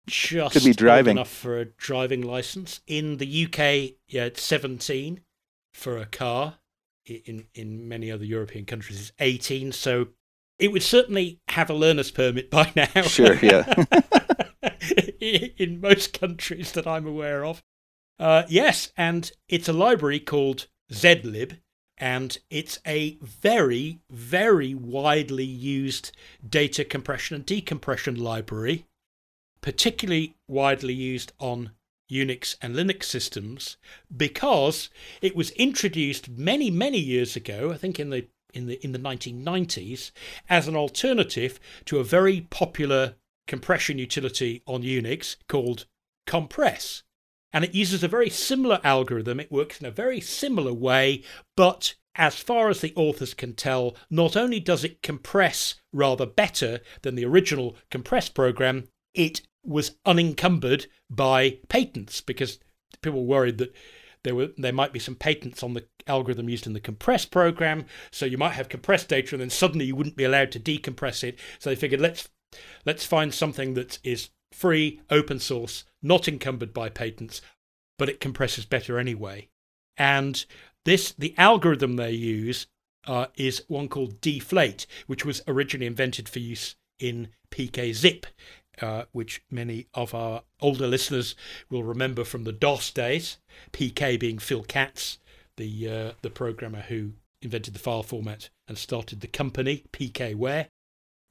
just 0.07 0.53
Could 0.53 0.63
be 0.63 0.73
driving. 0.73 1.17
enough 1.17 1.29
for 1.31 1.59
a 1.59 1.65
driving 1.65 2.21
license. 2.21 2.79
In 2.87 3.17
the 3.17 3.45
UK, 3.45 3.95
yeah, 4.07 4.25
it's 4.25 4.41
17 4.43 5.21
for 5.73 5.97
a 5.97 6.05
car. 6.05 6.59
In 7.05 7.45
in 7.53 7.87
many 7.87 8.11
other 8.11 8.25
European 8.25 8.65
countries, 8.65 8.99
it's 8.99 9.11
18. 9.19 9.71
So 9.71 10.07
it 10.57 10.71
would 10.71 10.83
certainly 10.83 11.39
have 11.49 11.69
a 11.69 11.73
learner's 11.73 12.11
permit 12.11 12.49
by 12.49 12.71
now. 12.75 13.01
Sure, 13.03 13.35
yeah. 13.43 13.71
in 15.19 15.81
most 15.81 16.19
countries 16.19 16.71
that 16.71 16.87
I'm 16.87 17.05
aware 17.07 17.45
of. 17.45 17.63
Uh, 18.19 18.43
yes, 18.47 18.91
and 18.95 19.31
it's 19.49 19.67
a 19.67 19.73
library 19.73 20.19
called 20.19 20.67
Zlib, 20.91 21.57
and 21.97 22.37
it's 22.49 22.79
a 22.85 23.17
very, 23.21 23.99
very 24.09 24.75
widely 24.75 25.45
used 25.45 26.11
data 26.47 26.83
compression 26.83 27.35
and 27.35 27.45
decompression 27.45 28.15
library, 28.15 28.85
particularly 29.61 30.35
widely 30.47 30.93
used 30.93 31.31
on 31.39 31.71
Unix 32.11 32.55
and 32.61 32.75
Linux 32.75 33.03
systems 33.03 33.77
because 34.15 34.89
it 35.21 35.35
was 35.35 35.51
introduced 35.51 36.29
many, 36.29 36.69
many 36.69 36.99
years 36.99 37.35
ago, 37.35 37.71
I 37.71 37.77
think 37.77 37.99
in 37.99 38.09
the 38.09 38.27
in 38.53 38.67
the 38.67 38.83
in 38.85 38.91
the 38.91 38.99
1990s, 38.99 40.11
as 40.49 40.67
an 40.67 40.75
alternative 40.75 41.59
to 41.85 41.99
a 41.99 42.03
very 42.03 42.41
popular 42.49 43.15
compression 43.47 43.97
utility 43.97 44.61
on 44.65 44.83
Unix 44.83 45.35
called 45.49 45.85
Compress. 46.25 47.03
And 47.55 47.63
it 47.63 47.73
uses 47.73 48.03
a 48.03 48.09
very 48.09 48.29
similar 48.29 48.81
algorithm. 48.83 49.39
It 49.39 49.49
works 49.49 49.79
in 49.79 49.85
a 49.85 49.91
very 49.91 50.19
similar 50.19 50.73
way, 50.73 51.23
but 51.55 51.95
as 52.13 52.35
far 52.35 52.69
as 52.69 52.81
the 52.81 52.93
authors 52.97 53.33
can 53.33 53.53
tell, 53.53 53.95
not 54.09 54.35
only 54.35 54.59
does 54.59 54.83
it 54.83 55.01
compress 55.01 55.75
rather 55.93 56.25
better 56.25 56.81
than 57.01 57.15
the 57.15 57.23
original 57.23 57.77
compress 57.89 58.27
program, 58.27 58.89
it 59.13 59.41
was 59.63 59.95
unencumbered 60.05 60.87
by 61.09 61.59
patents 61.69 62.19
because 62.19 62.59
people 63.01 63.25
worried 63.25 63.57
that 63.59 63.73
there 64.23 64.35
were 64.35 64.49
there 64.57 64.73
might 64.73 64.91
be 64.91 64.99
some 64.99 65.15
patents 65.15 65.63
on 65.63 65.75
the 65.75 65.85
algorithm 66.07 66.49
used 66.49 66.67
in 66.67 66.73
the 66.73 66.81
compress 66.81 67.25
program. 67.25 67.85
So 68.11 68.25
you 68.25 68.37
might 68.37 68.53
have 68.53 68.67
compressed 68.67 69.07
data 69.07 69.33
and 69.33 69.41
then 69.41 69.49
suddenly 69.49 69.85
you 69.85 69.95
wouldn't 69.95 70.17
be 70.17 70.25
allowed 70.25 70.51
to 70.51 70.59
decompress 70.59 71.23
it. 71.23 71.39
So 71.59 71.69
they 71.69 71.77
figured 71.77 72.01
let's 72.01 72.27
let's 72.85 73.05
find 73.05 73.33
something 73.33 73.75
that 73.75 73.99
is 74.03 74.29
free 74.51 75.01
open 75.09 75.39
source 75.39 75.83
not 76.05 76.27
encumbered 76.27 76.73
by 76.73 76.89
patents 76.89 77.41
but 77.97 78.09
it 78.09 78.19
compresses 78.19 78.65
better 78.65 78.99
anyway 78.99 79.47
and 79.97 80.45
this 80.85 81.11
the 81.13 81.33
algorithm 81.37 81.95
they 81.95 82.11
use 82.11 82.67
uh, 83.07 83.27
is 83.35 83.63
one 83.67 83.87
called 83.87 84.21
deflate 84.21 84.85
which 85.07 85.25
was 85.25 85.41
originally 85.47 85.85
invented 85.85 86.27
for 86.27 86.39
use 86.39 86.75
in 86.99 87.29
pkzip 87.51 88.25
uh, 88.81 89.03
which 89.11 89.41
many 89.49 89.87
of 89.93 90.13
our 90.13 90.43
older 90.61 90.87
listeners 90.87 91.35
will 91.69 91.83
remember 91.83 92.23
from 92.23 92.43
the 92.43 92.51
DOS 92.51 92.91
days. 92.91 93.37
PK 93.71 94.19
being 94.19 94.37
Phil 94.37 94.63
Katz, 94.63 95.19
the 95.57 95.89
uh, 95.89 96.11
the 96.21 96.29
programmer 96.29 96.81
who 96.81 97.11
invented 97.41 97.73
the 97.73 97.79
file 97.79 98.03
format 98.03 98.49
and 98.67 98.77
started 98.77 99.21
the 99.21 99.27
company 99.27 99.83
PKWare. 99.93 100.67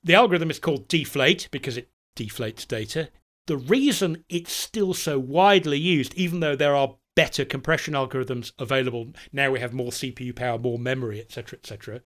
The 0.02 0.14
algorithm 0.14 0.50
is 0.50 0.58
called 0.58 0.88
deflate 0.88 1.48
because 1.50 1.76
it 1.76 1.88
deflates 2.16 2.66
data. 2.66 3.10
The 3.46 3.56
reason 3.56 4.24
it's 4.28 4.52
still 4.52 4.94
so 4.94 5.18
widely 5.18 5.78
used, 5.78 6.14
even 6.14 6.40
though 6.40 6.56
there 6.56 6.74
are 6.74 6.96
better 7.14 7.44
compression 7.44 7.94
algorithms 7.94 8.52
available 8.58 9.12
now, 9.32 9.50
we 9.50 9.60
have 9.60 9.72
more 9.72 9.90
CPU 9.90 10.34
power, 10.34 10.58
more 10.58 10.78
memory, 10.78 11.20
etc., 11.20 11.58
etc 11.58 12.00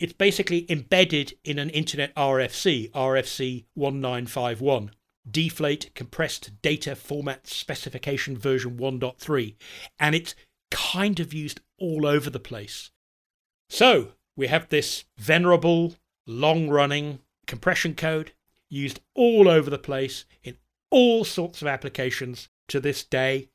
it's 0.00 0.14
basically 0.14 0.64
embedded 0.70 1.34
in 1.44 1.58
an 1.58 1.68
internet 1.70 2.14
RFC, 2.16 2.90
RFC 2.92 3.66
1951, 3.74 4.92
deflate 5.30 5.94
compressed 5.94 6.62
data 6.62 6.96
format 6.96 7.46
specification 7.46 8.36
version 8.36 8.78
1.3, 8.78 9.54
and 9.98 10.14
it's 10.14 10.34
kind 10.70 11.20
of 11.20 11.34
used 11.34 11.60
all 11.78 12.06
over 12.06 12.30
the 12.30 12.40
place. 12.40 12.90
So 13.68 14.12
we 14.36 14.46
have 14.46 14.70
this 14.70 15.04
venerable, 15.18 15.96
long 16.26 16.70
running 16.70 17.18
compression 17.46 17.94
code 17.94 18.32
used 18.70 19.00
all 19.14 19.48
over 19.48 19.68
the 19.68 19.78
place 19.78 20.24
in 20.42 20.56
all 20.90 21.24
sorts 21.24 21.62
of 21.62 21.68
applications 21.68 22.48
to 22.68 22.80
this 22.80 23.04
day. 23.04 23.48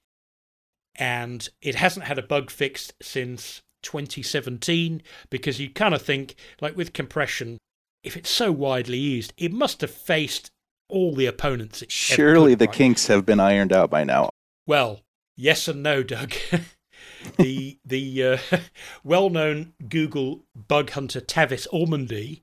And 0.98 1.48
it 1.62 1.76
hasn't 1.76 2.06
had 2.06 2.18
a 2.18 2.24
bug 2.24 2.50
fixed 2.50 2.94
since 3.02 3.62
2017 3.84 5.02
because 5.30 5.60
you 5.60 5.70
kind 5.70 5.94
of 5.94 6.02
think, 6.02 6.36
like 6.62 6.78
with 6.78 6.94
compression, 6.94 7.58
if 8.04 8.16
it's 8.16 8.30
so 8.30 8.52
widely 8.52 8.98
used, 8.98 9.34
it 9.38 9.52
must 9.52 9.82
have 9.82 9.92
faced 9.92 10.52
all 10.88 11.14
the 11.14 11.26
opponents. 11.26 11.84
Surely 11.90 12.56
the 12.56 12.66
right? 12.66 12.76
kinks 12.76 13.08
have 13.08 13.26
been 13.26 13.40
ironed 13.40 13.74
out 13.74 13.90
by 13.90 14.04
now. 14.04 14.30
Well, 14.68 15.02
yes 15.36 15.68
and 15.68 15.84
no, 15.84 16.04
Doug. 16.04 16.34
the 17.38 17.80
the 17.84 18.24
uh, 18.24 18.38
well-known 19.04 19.74
Google 19.90 20.46
bug 20.56 20.92
hunter 20.92 21.22
Tavis 21.22 21.68
Ormandy 21.74 22.42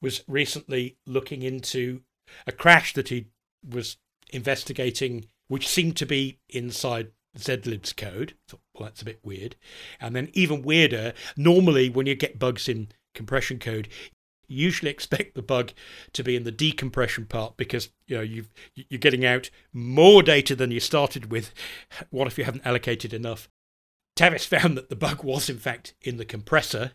was 0.00 0.24
recently 0.26 0.96
looking 1.06 1.42
into 1.42 2.02
a 2.46 2.52
crash 2.52 2.92
that 2.94 3.08
he 3.08 3.28
was 3.66 3.98
investigating, 4.32 5.26
which 5.48 5.68
seemed 5.68 5.96
to 5.98 6.06
be 6.06 6.38
inside 6.48 7.12
Zlib's 7.36 7.92
code. 7.92 8.34
Thought, 8.48 8.60
well, 8.74 8.84
that's 8.84 9.02
a 9.02 9.06
bit 9.06 9.20
weird. 9.22 9.56
And 10.00 10.14
then 10.14 10.30
even 10.32 10.62
weirder, 10.62 11.12
normally 11.36 11.88
when 11.88 12.06
you 12.06 12.14
get 12.14 12.38
bugs 12.38 12.68
in 12.68 12.88
compression 13.14 13.58
code, 13.58 13.88
you 14.48 14.64
usually 14.64 14.90
expect 14.90 15.34
the 15.34 15.42
bug 15.42 15.72
to 16.12 16.22
be 16.22 16.36
in 16.36 16.44
the 16.44 16.50
decompression 16.50 17.26
part 17.26 17.56
because 17.56 17.90
you 18.06 18.16
know 18.16 18.22
you 18.22 18.46
you're 18.74 18.98
getting 18.98 19.24
out 19.24 19.50
more 19.72 20.22
data 20.22 20.54
than 20.54 20.70
you 20.70 20.80
started 20.80 21.30
with. 21.30 21.52
What 22.10 22.26
if 22.26 22.38
you 22.38 22.44
haven't 22.44 22.66
allocated 22.66 23.14
enough? 23.14 23.48
Tavis 24.16 24.46
found 24.46 24.76
that 24.76 24.90
the 24.90 24.96
bug 24.96 25.24
was 25.24 25.48
in 25.48 25.58
fact 25.58 25.94
in 26.02 26.18
the 26.18 26.24
compressor, 26.24 26.92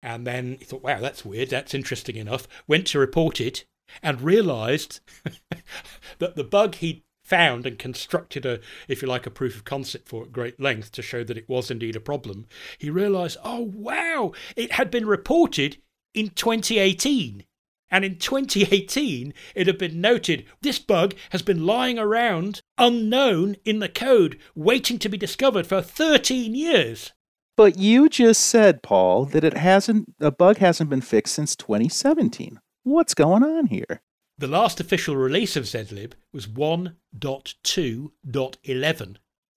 and 0.00 0.26
then 0.26 0.56
he 0.58 0.64
thought, 0.64 0.84
"Wow, 0.84 1.00
that's 1.00 1.24
weird. 1.24 1.50
That's 1.50 1.74
interesting 1.74 2.16
enough." 2.16 2.46
Went 2.68 2.86
to 2.88 2.98
report 2.98 3.40
it 3.40 3.64
and 4.02 4.20
realised 4.20 5.00
that 6.18 6.36
the 6.36 6.44
bug 6.44 6.76
he 6.76 7.04
found 7.24 7.66
and 7.66 7.78
constructed 7.78 8.44
a, 8.44 8.60
if 8.88 9.02
you 9.02 9.08
like, 9.08 9.26
a 9.26 9.30
proof 9.30 9.56
of 9.56 9.64
concept 9.64 10.08
for 10.08 10.24
at 10.24 10.32
great 10.32 10.60
length 10.60 10.92
to 10.92 11.02
show 11.02 11.24
that 11.24 11.38
it 11.38 11.48
was 11.48 11.70
indeed 11.70 11.96
a 11.96 12.00
problem, 12.00 12.46
he 12.78 12.90
realized, 12.90 13.38
oh, 13.44 13.70
wow, 13.74 14.32
it 14.56 14.72
had 14.72 14.90
been 14.90 15.06
reported 15.06 15.78
in 16.14 16.30
2018. 16.30 17.44
And 17.90 18.04
in 18.06 18.16
2018, 18.16 19.34
it 19.54 19.66
had 19.66 19.76
been 19.76 20.00
noted 20.00 20.46
this 20.62 20.78
bug 20.78 21.14
has 21.30 21.42
been 21.42 21.66
lying 21.66 21.98
around 21.98 22.62
unknown 22.78 23.56
in 23.64 23.80
the 23.80 23.88
code, 23.88 24.38
waiting 24.54 24.98
to 24.98 25.10
be 25.10 25.18
discovered 25.18 25.66
for 25.66 25.82
13 25.82 26.54
years. 26.54 27.12
But 27.54 27.78
you 27.78 28.08
just 28.08 28.44
said, 28.44 28.82
Paul, 28.82 29.26
that 29.26 29.44
it 29.44 29.56
hasn't 29.58 30.14
a 30.20 30.30
bug 30.30 30.56
hasn't 30.56 30.88
been 30.88 31.02
fixed 31.02 31.34
since 31.34 31.54
2017. 31.54 32.58
What's 32.84 33.14
going 33.14 33.44
on 33.44 33.66
here? 33.66 34.02
The 34.38 34.48
last 34.48 34.80
official 34.80 35.14
release 35.14 35.54
of 35.56 35.64
Zlib 35.64 36.14
was 36.32 36.48
1.2.11, 36.48 39.16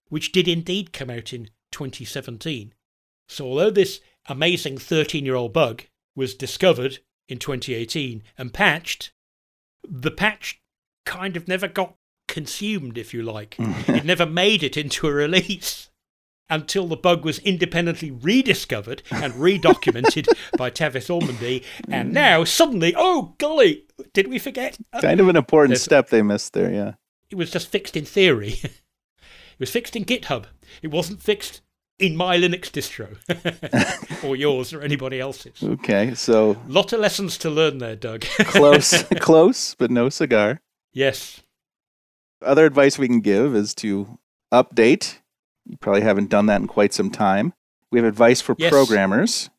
which 0.09 0.31
did 0.31 0.47
indeed 0.47 0.93
come 0.93 1.09
out 1.09 1.33
in 1.33 1.49
2017. 1.71 2.75
So, 3.27 3.47
although 3.47 3.71
this 3.71 3.99
amazing 4.27 4.77
13 4.77 5.25
year 5.25 5.33
old 5.33 5.53
bug 5.53 5.85
was 6.15 6.35
discovered 6.35 6.99
in 7.27 7.39
2018 7.39 8.21
and 8.37 8.53
patched, 8.53 9.11
the 9.87 10.11
patch 10.11 10.61
kind 11.05 11.35
of 11.35 11.47
never 11.47 11.67
got 11.67 11.95
consumed, 12.27 12.95
if 12.97 13.11
you 13.11 13.23
like. 13.23 13.55
it 13.59 14.05
never 14.05 14.27
made 14.27 14.61
it 14.61 14.77
into 14.77 15.07
a 15.07 15.11
release 15.11 15.89
until 16.49 16.87
the 16.87 16.95
bug 16.95 17.25
was 17.25 17.39
independently 17.39 18.11
rediscovered 18.11 19.01
and 19.11 19.33
redocumented 19.33 20.27
by 20.57 20.69
Tavis 20.69 21.09
Ormandy. 21.09 21.63
And 21.89 22.13
now, 22.13 22.43
suddenly, 22.43 22.93
oh, 22.95 23.35
golly, 23.37 23.85
did 24.13 24.27
we 24.27 24.39
forget? 24.39 24.77
Uh, 24.93 25.01
kind 25.01 25.19
of 25.19 25.27
an 25.27 25.35
important 25.35 25.79
step 25.79 26.09
they 26.09 26.21
missed 26.21 26.53
there, 26.53 26.71
yeah. 26.71 26.93
It 27.29 27.35
was 27.35 27.51
just 27.51 27.67
fixed 27.67 27.97
in 27.97 28.05
theory. 28.05 28.59
it 28.63 29.59
was 29.59 29.71
fixed 29.71 29.95
in 29.95 30.05
GitHub. 30.05 30.45
It 30.81 30.89
wasn't 30.89 31.21
fixed 31.21 31.61
in 31.97 32.15
my 32.15 32.37
Linux 32.37 32.69
distro 32.69 33.17
or 34.23 34.35
yours 34.35 34.73
or 34.73 34.81
anybody 34.81 35.19
else's. 35.19 35.63
Okay, 35.63 36.13
so. 36.13 36.57
Lot 36.67 36.93
of 36.93 36.99
lessons 36.99 37.37
to 37.39 37.49
learn 37.49 37.77
there, 37.77 37.95
Doug. 37.95 38.21
close, 38.21 39.03
close, 39.19 39.75
but 39.75 39.89
no 39.89 40.09
cigar. 40.09 40.61
Yes. 40.93 41.41
Other 42.41 42.65
advice 42.65 42.99
we 42.99 43.07
can 43.07 43.21
give 43.21 43.55
is 43.55 43.73
to 43.75 44.19
update 44.53 45.19
you 45.65 45.77
probably 45.77 46.01
haven't 46.01 46.29
done 46.29 46.45
that 46.47 46.61
in 46.61 46.67
quite 46.67 46.93
some 46.93 47.09
time. 47.09 47.53
We 47.91 47.99
have 47.99 48.07
advice 48.07 48.41
for 48.41 48.55
yes. 48.57 48.71
programmers. 48.71 49.49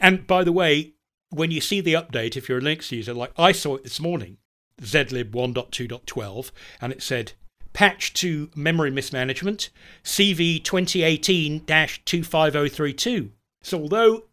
And 0.00 0.26
by 0.26 0.44
the 0.44 0.52
way, 0.52 0.94
when 1.30 1.50
you 1.50 1.60
see 1.60 1.80
the 1.80 1.94
update, 1.94 2.36
if 2.36 2.48
you're 2.48 2.58
a 2.58 2.62
Linux 2.62 2.90
user, 2.90 3.14
like 3.14 3.32
I 3.36 3.52
saw 3.52 3.76
it 3.76 3.84
this 3.84 4.00
morning, 4.00 4.38
zlib 4.80 5.30
1.2.12, 5.30 6.50
and 6.80 6.92
it 6.92 7.02
said 7.02 7.32
patch 7.72 8.14
to 8.14 8.50
memory 8.54 8.90
mismanagement, 8.90 9.70
CV 10.02 10.62
2018 10.62 11.60
25032. 11.66 13.32
So 13.62 13.80
although 13.80 14.24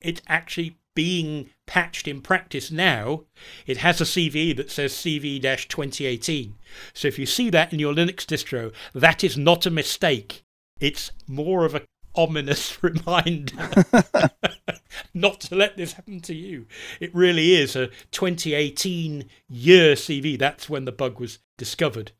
it's 0.00 0.22
actually 0.26 0.78
being 0.94 1.50
patched 1.66 2.06
in 2.06 2.20
practice 2.20 2.70
now, 2.70 3.24
it 3.66 3.78
has 3.78 4.00
a 4.00 4.04
CV 4.04 4.54
that 4.56 4.70
says 4.70 4.92
CV 4.92 5.40
2018. 5.40 6.54
So 6.92 7.08
if 7.08 7.18
you 7.18 7.26
see 7.26 7.50
that 7.50 7.72
in 7.72 7.78
your 7.78 7.94
Linux 7.94 8.26
distro, 8.26 8.72
that 8.92 9.24
is 9.24 9.38
not 9.38 9.64
a 9.64 9.70
mistake. 9.70 10.44
It's 10.82 11.12
more 11.28 11.64
of 11.64 11.76
a 11.76 11.82
ominous 12.16 12.82
reminder 12.82 13.54
not 15.14 15.40
to 15.40 15.54
let 15.54 15.76
this 15.76 15.92
happen 15.92 16.20
to 16.20 16.34
you. 16.34 16.66
It 17.00 17.14
really 17.14 17.54
is 17.54 17.76
a 17.76 17.86
2018 18.10 19.26
year 19.48 19.94
CV. 19.94 20.36
That's 20.36 20.68
when 20.68 20.84
the 20.84 20.92
bug 20.92 21.20
was 21.20 21.38
discovered. 21.56 22.10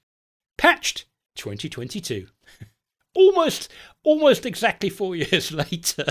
Patched 0.57 1.07
2022. 1.35 2.29
almost 3.15 3.71
almost 4.05 4.47
exactly 4.47 4.89
4 4.89 5.17
years 5.17 5.51
later. 5.51 6.07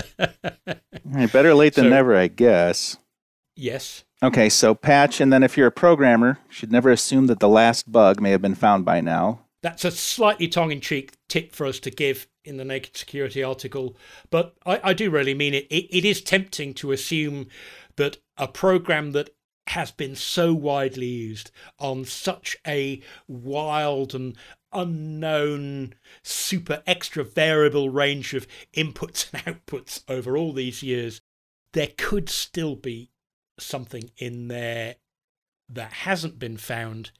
better 1.32 1.54
late 1.54 1.74
than 1.74 1.86
so, 1.86 1.88
never, 1.88 2.14
I 2.14 2.28
guess. 2.28 2.98
Yes. 3.56 4.04
Okay, 4.22 4.50
so 4.50 4.74
patch 4.74 5.22
and 5.22 5.32
then 5.32 5.42
if 5.42 5.56
you're 5.56 5.68
a 5.68 5.72
programmer, 5.72 6.38
you 6.48 6.52
should 6.52 6.70
never 6.70 6.90
assume 6.90 7.28
that 7.28 7.40
the 7.40 7.48
last 7.48 7.90
bug 7.90 8.20
may 8.20 8.30
have 8.30 8.42
been 8.42 8.54
found 8.54 8.84
by 8.84 9.00
now. 9.00 9.40
That's 9.62 9.86
a 9.86 9.90
slightly 9.90 10.48
tongue 10.48 10.70
in 10.70 10.80
cheek 10.80 11.12
tip 11.28 11.54
for 11.54 11.66
us 11.66 11.80
to 11.80 11.90
give 11.90 12.26
in 12.44 12.56
the 12.56 12.64
Naked 12.64 12.96
Security 12.96 13.42
article, 13.42 13.96
but 14.30 14.54
I, 14.66 14.80
I 14.84 14.92
do 14.92 15.10
really 15.10 15.34
mean 15.34 15.54
it. 15.54 15.66
it. 15.70 15.96
It 15.96 16.04
is 16.04 16.20
tempting 16.20 16.74
to 16.74 16.92
assume 16.92 17.46
that 17.96 18.18
a 18.36 18.48
program 18.48 19.12
that 19.12 19.30
has 19.68 19.90
been 19.90 20.16
so 20.16 20.52
widely 20.52 21.06
used 21.06 21.50
on 21.78 22.04
such 22.04 22.56
a 22.66 23.00
wild 23.28 24.14
and 24.14 24.36
unknown, 24.72 25.94
super 26.22 26.82
extra 26.86 27.22
variable 27.22 27.88
range 27.88 28.34
of 28.34 28.46
inputs 28.74 29.28
and 29.32 29.60
outputs 29.66 30.02
over 30.08 30.36
all 30.36 30.52
these 30.52 30.82
years, 30.82 31.20
there 31.72 31.90
could 31.96 32.28
still 32.28 32.74
be 32.74 33.10
something 33.58 34.10
in 34.16 34.48
there 34.48 34.96
that 35.68 35.92
hasn't 35.92 36.38
been 36.38 36.56
found. 36.56 37.10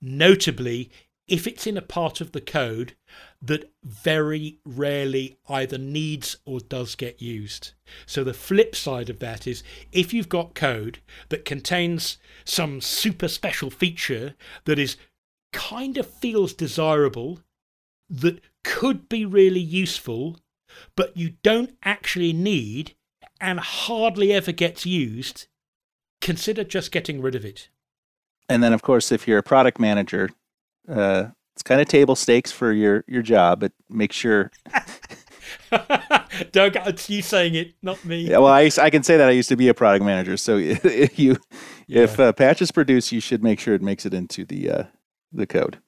Notably, 0.00 0.90
if 1.28 1.46
it's 1.46 1.66
in 1.66 1.76
a 1.76 1.82
part 1.82 2.20
of 2.22 2.32
the 2.32 2.40
code 2.40 2.94
that 3.40 3.70
very 3.84 4.58
rarely 4.64 5.38
either 5.48 5.76
needs 5.76 6.38
or 6.46 6.58
does 6.58 6.94
get 6.94 7.20
used. 7.20 7.72
So 8.06 8.24
the 8.24 8.34
flip 8.34 8.74
side 8.74 9.10
of 9.10 9.18
that 9.20 9.46
is 9.46 9.62
if 9.92 10.14
you've 10.14 10.30
got 10.30 10.54
code 10.54 11.00
that 11.28 11.44
contains 11.44 12.16
some 12.44 12.80
super 12.80 13.28
special 13.28 13.70
feature 13.70 14.34
that 14.64 14.78
is 14.78 14.96
kind 15.52 15.98
of 15.98 16.06
feels 16.06 16.54
desirable, 16.54 17.40
that 18.08 18.40
could 18.64 19.08
be 19.08 19.26
really 19.26 19.60
useful, 19.60 20.38
but 20.96 21.16
you 21.16 21.34
don't 21.42 21.76
actually 21.82 22.32
need 22.32 22.94
and 23.40 23.60
hardly 23.60 24.32
ever 24.32 24.52
gets 24.52 24.86
used, 24.86 25.46
consider 26.20 26.64
just 26.64 26.90
getting 26.90 27.20
rid 27.20 27.34
of 27.34 27.44
it. 27.44 27.68
And 28.48 28.62
then, 28.62 28.72
of 28.72 28.80
course, 28.80 29.12
if 29.12 29.28
you're 29.28 29.38
a 29.38 29.42
product 29.42 29.78
manager, 29.78 30.30
uh, 30.88 31.28
it's 31.54 31.62
kind 31.62 31.80
of 31.80 31.88
table 31.88 32.14
stakes 32.14 32.52
for 32.52 32.72
your 32.72 33.04
your 33.06 33.22
job, 33.22 33.60
but 33.60 33.72
make 33.88 34.12
sure. 34.12 34.50
Doug, 36.52 36.76
it's 36.76 37.10
you 37.10 37.22
saying 37.22 37.54
it, 37.54 37.74
not 37.82 38.04
me. 38.04 38.20
Yeah, 38.20 38.38
well, 38.38 38.52
I, 38.52 38.70
I 38.80 38.90
can 38.90 39.02
say 39.02 39.16
that 39.16 39.28
I 39.28 39.32
used 39.32 39.48
to 39.48 39.56
be 39.56 39.68
a 39.68 39.74
product 39.74 40.04
manager. 40.04 40.36
So 40.36 40.56
if 40.56 41.18
you 41.18 41.36
yeah. 41.86 42.02
if 42.02 42.20
uh, 42.20 42.32
patches 42.32 42.70
produce, 42.70 43.12
you 43.12 43.20
should 43.20 43.42
make 43.42 43.60
sure 43.60 43.74
it 43.74 43.82
makes 43.82 44.06
it 44.06 44.14
into 44.14 44.44
the 44.44 44.70
uh, 44.70 44.84
the 45.32 45.46
code. 45.46 45.78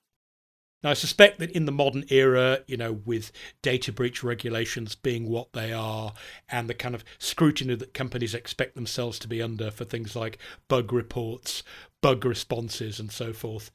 Now, 0.83 0.91
I 0.91 0.95
suspect 0.95 1.39
that 1.41 1.51
in 1.51 1.67
the 1.67 1.73
modern 1.73 2.05
era, 2.09 2.61
you 2.67 2.77
know, 2.79 2.93
with 2.93 3.33
data 3.61 3.93
breach 3.93 4.25
regulations 4.25 4.95
being 4.95 5.29
what 5.29 5.53
they 5.53 5.73
are 5.75 6.15
and 6.49 6.69
the 6.69 6.75
kind 6.75 6.95
of 6.95 7.05
scrutiny 7.19 7.75
that 7.75 7.93
companies 7.93 8.35
expect 8.35 8.77
themselves 8.77 9.19
to 9.19 9.29
be 9.29 9.43
under 9.43 9.71
for 9.71 9.85
things 9.85 10.17
like 10.17 10.39
bug 10.69 10.91
reports, 10.91 11.63
bug 12.01 12.25
responses, 12.25 12.99
and 12.99 13.13
so 13.13 13.35
forth, 13.35 13.71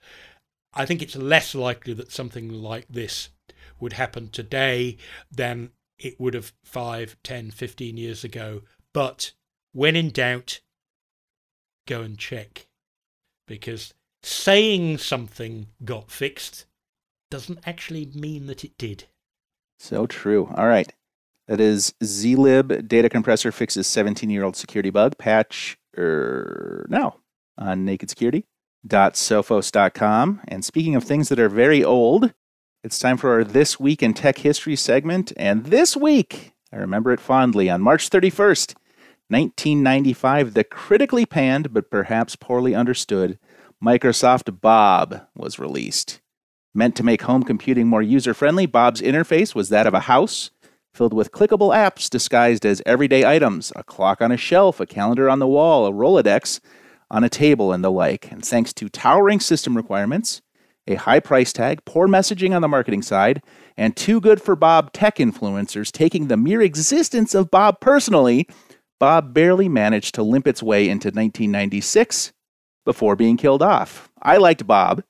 I 0.76 0.86
think 0.86 1.02
it's 1.02 1.16
less 1.16 1.56
likely 1.56 1.94
that 1.94 2.12
something 2.12 2.50
like 2.50 2.88
this 2.90 3.30
would 3.80 3.94
happen 3.94 4.30
today 4.30 4.98
than 5.32 5.72
it 5.98 6.20
would 6.20 6.34
have 6.34 6.54
5, 6.66 7.16
10, 7.24 7.52
15 7.52 7.98
years 7.98 8.24
ago. 8.24 8.62
But 8.94 9.32
when 9.72 9.96
in 9.96 10.10
doubt, 10.10 10.60
go 11.88 12.02
and 12.02 12.18
check. 12.18 12.68
Because 13.48 13.94
saying 14.24 14.98
something 14.98 15.68
got 15.84 16.12
fixed 16.12 16.66
doesn't 17.30 17.60
actually 17.66 18.10
mean 18.14 18.48
that 18.48 18.64
it 18.64 18.78
did. 18.78 19.06
So 19.80 20.06
true. 20.06 20.54
All 20.56 20.68
right. 20.68 20.92
That 21.48 21.60
is 21.62 21.94
zlib 22.04 22.88
data 22.88 23.08
compressor 23.08 23.52
fixes 23.52 23.86
17 23.88 24.30
year 24.30 24.44
old 24.44 24.56
security 24.56 24.90
bug 24.90 25.18
patch 25.18 25.78
er, 25.98 26.88
now 26.90 27.18
on 27.58 27.86
Naked 27.86 28.10
Security 28.10 28.46
sophos.com. 28.88 30.42
And 30.48 30.64
speaking 30.64 30.96
of 30.96 31.04
things 31.04 31.30
that 31.30 31.40
are 31.40 31.50
very 31.50 31.84
old, 31.84 32.34
it's 32.84 33.00
time 33.00 33.18
for 33.18 33.32
our 33.32 33.44
This 33.44 33.80
Week 33.80 34.04
in 34.04 34.14
Tech 34.14 34.38
History 34.40 34.76
segment. 34.76 35.34
And 35.38 35.66
this 35.66 35.98
week, 35.98 36.54
I 36.72 36.78
remember 36.78 37.12
it 37.12 37.20
fondly, 37.20 37.70
on 37.70 37.82
March 37.82 38.10
31st, 38.10 38.76
1995, 39.28 40.54
the 40.54 40.64
critically 40.64 41.26
panned 41.26 41.74
but 41.74 41.90
perhaps 41.90 42.36
poorly 42.36 42.76
understood 42.76 43.40
Microsoft 43.84 44.62
Bob 44.62 45.26
was 45.36 45.58
released. 45.58 46.22
Meant 46.74 46.96
to 46.98 47.04
make 47.04 47.24
home 47.24 47.42
computing 47.42 47.88
more 47.88 48.02
user 48.04 48.34
friendly, 48.34 48.66
Bob's 48.66 49.02
interface 49.02 49.56
was 49.56 49.70
that 49.70 49.88
of 49.88 49.94
a 49.94 50.02
house 50.02 50.52
filled 50.94 51.14
with 51.14 51.32
clickable 51.32 51.76
apps 51.76 52.10
disguised 52.10 52.66
as 52.66 52.82
everyday 52.86 53.26
items 53.26 53.72
a 53.76 53.84
clock 53.84 54.22
on 54.22 54.32
a 54.32 54.38
shelf, 54.38 54.80
a 54.80 54.86
calendar 54.86 55.30
on 55.30 55.40
the 55.40 55.48
wall, 55.48 55.86
a 55.88 55.92
Rolodex 55.92 56.60
on 57.10 57.24
a 57.24 57.30
table, 57.30 57.72
and 57.72 57.84
the 57.84 57.92
like. 57.92 58.32
And 58.32 58.44
thanks 58.44 58.74
to 58.74 58.90
towering 58.90 59.40
system 59.40 59.76
requirements, 59.76 60.42
a 60.88 60.96
high 60.96 61.20
price 61.20 61.54
tag, 61.54 61.84
poor 61.86 62.08
messaging 62.08 62.56
on 62.56 62.62
the 62.62 62.68
marketing 62.68 63.02
side, 63.02 63.42
and 63.78 63.96
too 63.96 64.22
good 64.22 64.42
for 64.42 64.56
Bob 64.56 64.94
tech 64.94 65.18
influencers 65.18 65.92
taking 65.92 66.28
the 66.28 66.38
mere 66.38 66.62
existence 66.62 67.34
of 67.34 67.52
Bob 67.52 67.80
personally, 67.80 68.48
Bob 69.00 69.34
barely 69.34 69.68
managed 69.68 70.16
to 70.16 70.24
limp 70.24 70.48
its 70.48 70.64
way 70.64 70.84
into 70.84 71.08
1996 71.08 72.34
before 72.86 73.16
being 73.16 73.38
killed 73.38 73.62
off. 73.62 74.10
I 74.22 74.38
liked 74.38 74.66
Bob, 74.68 75.04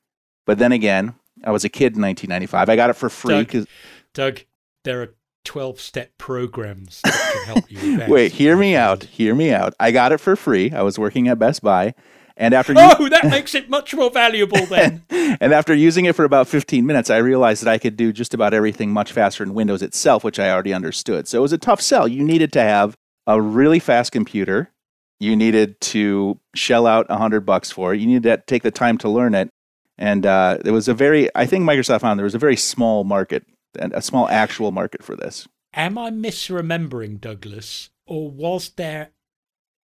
but 0.46 0.58
then 0.58 0.72
again, 0.72 1.16
I 1.44 1.52
was 1.52 1.64
a 1.64 1.70
kid 1.70 1.96
in 1.96 2.02
1995. 2.02 2.70
I 2.70 2.76
got 2.76 2.90
it 2.90 2.96
for 2.96 3.10
free. 3.10 3.44
Doug, 3.44 3.68
Doug 4.14 4.40
there 4.84 5.02
are 5.02 5.16
12 5.46 5.80
step 5.80 6.12
programs 6.18 7.02
that 7.04 7.14
can 7.34 7.46
help 7.56 7.72
you 7.72 7.78
with 7.80 8.00
that. 8.00 8.10
Wait, 8.10 8.34
hear 8.34 8.58
me 8.58 8.76
out. 8.76 9.04
Hear 9.04 9.34
me 9.36 9.54
out. 9.54 9.74
I 9.80 9.92
got 9.92 10.12
it 10.12 10.20
for 10.20 10.36
free. 10.36 10.72
I 10.72 10.82
was 10.82 11.00
working 11.00 11.28
at 11.28 11.40
Best 11.40 11.62
Buy. 11.62 11.94
And 12.38 12.54
after 12.54 12.74
Oh, 12.78 13.08
that 13.10 13.26
makes 13.26 13.56
it 13.56 13.70
much 13.70 13.94
more 13.96 14.10
valuable 14.12 14.66
then. 14.70 15.04
and 15.10 15.54
after 15.54 15.74
using 15.74 16.06
it 16.06 16.16
for 16.16 16.26
about 16.26 16.48
15 16.50 16.86
minutes, 16.86 17.10
I 17.10 17.18
realized 17.18 17.64
that 17.64 17.72
I 17.72 17.78
could 17.78 17.96
do 17.96 18.12
just 18.12 18.34
about 18.34 18.54
everything 18.54 18.92
much 18.92 19.12
faster 19.14 19.44
in 19.44 19.54
Windows 19.54 19.82
itself, 19.82 20.24
which 20.24 20.40
I 20.40 20.50
already 20.50 20.74
understood. 20.74 21.28
So 21.28 21.38
it 21.38 21.42
was 21.42 21.54
a 21.54 21.58
tough 21.58 21.80
sell. 21.80 22.08
You 22.08 22.24
needed 22.24 22.52
to 22.54 22.62
have 22.62 22.98
a 23.26 23.42
really 23.42 23.80
fast 23.80 24.12
computer. 24.12 24.72
You 25.20 25.36
needed 25.38 25.80
to 25.80 26.40
shell 26.56 26.86
out 26.86 27.06
a 27.10 27.18
hundred 27.18 27.46
bucks 27.46 27.72
for 27.72 27.94
it. 27.94 28.02
You 28.02 28.08
needed 28.08 28.24
to 28.24 28.44
take 28.46 28.64
the 28.64 28.72
time 28.72 28.98
to 29.00 29.10
learn 29.10 29.34
it. 29.34 29.50
And 29.98 30.26
uh, 30.26 30.58
there 30.62 30.74
was 30.74 30.90
a 30.90 30.94
very, 30.94 31.30
I 31.36 31.46
think 31.46 31.64
Microsoft 31.64 32.02
found 32.02 32.20
there 32.20 32.26
was 32.26 32.36
a 32.36 32.40
very 32.40 32.58
small 32.58 33.06
market, 33.06 33.46
a 33.80 34.02
small 34.02 34.28
actual 34.30 34.72
market 34.72 35.04
for 35.04 35.16
this. 35.16 35.48
Am 35.74 35.98
I 35.98 36.10
misremembering, 36.10 37.20
Douglas? 37.20 37.90
Or 38.08 38.30
was 38.30 38.70
there 38.70 39.12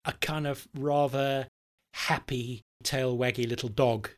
a 0.06 0.13
kind 0.13 0.47
of 0.47 0.67
rather 0.77 1.47
happy, 1.93 2.63
tail 2.84 3.17
waggy 3.17 3.47
little 3.47 3.69
dog? 3.69 4.10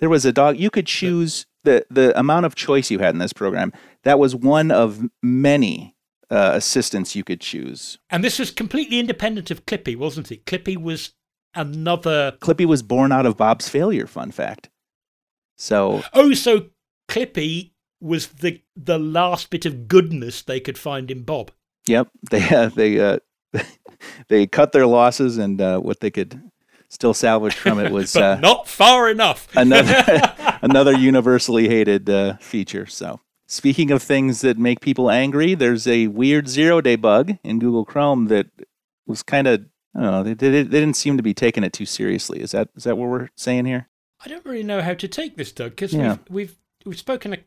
There 0.00 0.10
was 0.10 0.24
a 0.24 0.32
dog. 0.32 0.58
You 0.58 0.70
could 0.70 0.86
choose 0.86 1.46
the, 1.62 1.86
the 1.88 2.18
amount 2.18 2.46
of 2.46 2.54
choice 2.54 2.90
you 2.90 2.98
had 2.98 3.14
in 3.14 3.18
this 3.18 3.32
program. 3.32 3.72
That 4.02 4.18
was 4.18 4.34
one 4.34 4.70
of 4.70 5.00
many 5.22 5.94
uh, 6.30 6.52
assistants 6.54 7.14
you 7.14 7.24
could 7.24 7.40
choose. 7.40 7.98
And 8.10 8.22
this 8.22 8.38
was 8.38 8.50
completely 8.50 8.98
independent 8.98 9.50
of 9.50 9.64
Clippy, 9.66 9.96
wasn't 9.96 10.32
it? 10.32 10.44
Clippy 10.46 10.76
was 10.76 11.14
another. 11.54 12.36
Clippy 12.40 12.66
was 12.66 12.82
born 12.82 13.12
out 13.12 13.24
of 13.24 13.36
Bob's 13.36 13.68
failure, 13.68 14.06
fun 14.06 14.30
fact. 14.30 14.68
So. 15.56 16.02
Oh, 16.12 16.34
so 16.34 16.70
Clippy 17.08 17.70
was 18.00 18.28
the 18.28 18.62
the 18.76 18.98
last 18.98 19.50
bit 19.50 19.66
of 19.66 19.88
goodness 19.88 20.42
they 20.42 20.60
could 20.60 20.78
find 20.78 21.10
in 21.10 21.22
Bob. 21.22 21.50
Yep. 21.86 22.08
They, 22.30 22.48
uh, 22.48 22.68
they, 22.68 23.00
uh, 23.00 23.18
they 24.28 24.46
cut 24.46 24.72
their 24.72 24.86
losses 24.86 25.38
and 25.38 25.60
uh, 25.60 25.78
what 25.80 26.00
they 26.00 26.10
could 26.10 26.50
still 26.88 27.14
salvage 27.14 27.54
from 27.54 27.78
it 27.78 27.92
was 27.92 28.16
uh, 28.16 28.36
not 28.36 28.68
far 28.68 29.10
enough. 29.10 29.48
another 29.56 30.02
another 30.62 30.92
universally 30.92 31.68
hated 31.68 32.08
uh, 32.08 32.36
feature. 32.38 32.86
So, 32.86 33.20
speaking 33.46 33.90
of 33.90 34.02
things 34.02 34.40
that 34.40 34.58
make 34.58 34.80
people 34.80 35.10
angry, 35.10 35.54
there's 35.54 35.86
a 35.86 36.06
weird 36.08 36.48
zero 36.48 36.80
day 36.80 36.96
bug 36.96 37.38
in 37.42 37.58
Google 37.58 37.84
Chrome 37.84 38.26
that 38.26 38.46
was 39.06 39.22
kind 39.22 39.46
of 39.46 39.66
I 39.94 40.02
don't 40.02 40.10
know. 40.10 40.22
They, 40.22 40.34
they, 40.34 40.50
they 40.62 40.80
didn't 40.80 40.96
seem 40.96 41.16
to 41.16 41.22
be 41.22 41.34
taking 41.34 41.62
it 41.62 41.72
too 41.72 41.86
seriously. 41.86 42.40
Is 42.40 42.52
that 42.52 42.68
is 42.76 42.84
that 42.84 42.96
what 42.96 43.08
we're 43.08 43.28
saying 43.36 43.66
here? 43.66 43.88
I 44.24 44.28
don't 44.28 44.44
really 44.44 44.62
know 44.62 44.80
how 44.80 44.94
to 44.94 45.08
take 45.08 45.36
this, 45.36 45.52
Doug, 45.52 45.72
because 45.72 45.92
yeah. 45.92 46.16
we've, 46.28 46.30
we've 46.30 46.56
we've 46.86 46.98
spoken 46.98 47.34
a 47.34 47.38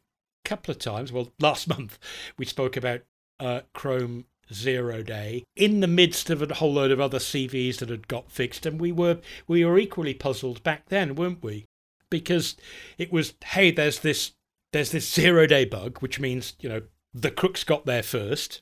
couple 0.48 0.72
of 0.72 0.80
times. 0.80 1.12
Well, 1.12 1.32
last 1.40 1.68
month 1.68 2.00
we 2.38 2.46
spoke 2.46 2.76
about 2.78 3.02
uh, 3.40 3.62
Chrome 3.74 4.26
zero 4.52 5.04
day 5.04 5.44
in 5.58 5.82
the 5.82 5.88
midst 5.88 6.30
of 6.30 6.42
a 6.42 6.54
whole 6.54 6.74
load 6.74 6.90
of 6.90 7.02
other 7.02 7.20
CVs 7.20 7.78
that 7.78 7.90
had 7.90 8.08
got 8.08 8.32
fixed, 8.32 8.66
and 8.66 8.80
we 8.80 8.92
were 8.92 9.20
we 9.48 9.64
were 9.64 9.78
equally 9.78 10.14
puzzled 10.14 10.64
back 10.64 10.88
then, 10.90 11.16
weren't 11.16 11.44
we? 11.44 11.66
Because 12.10 12.56
it 12.98 13.12
was 13.12 13.34
hey, 13.44 13.72
there's 13.72 14.00
this 14.00 14.34
there's 14.74 14.92
this 14.92 15.12
zero 15.12 15.46
day 15.46 15.66
bug, 15.66 16.00
which 16.00 16.20
means 16.20 16.54
you 16.60 16.70
know 16.70 16.82
the 17.14 17.32
crooks 17.32 17.64
got 17.64 17.86
there 17.86 18.04
first. 18.04 18.62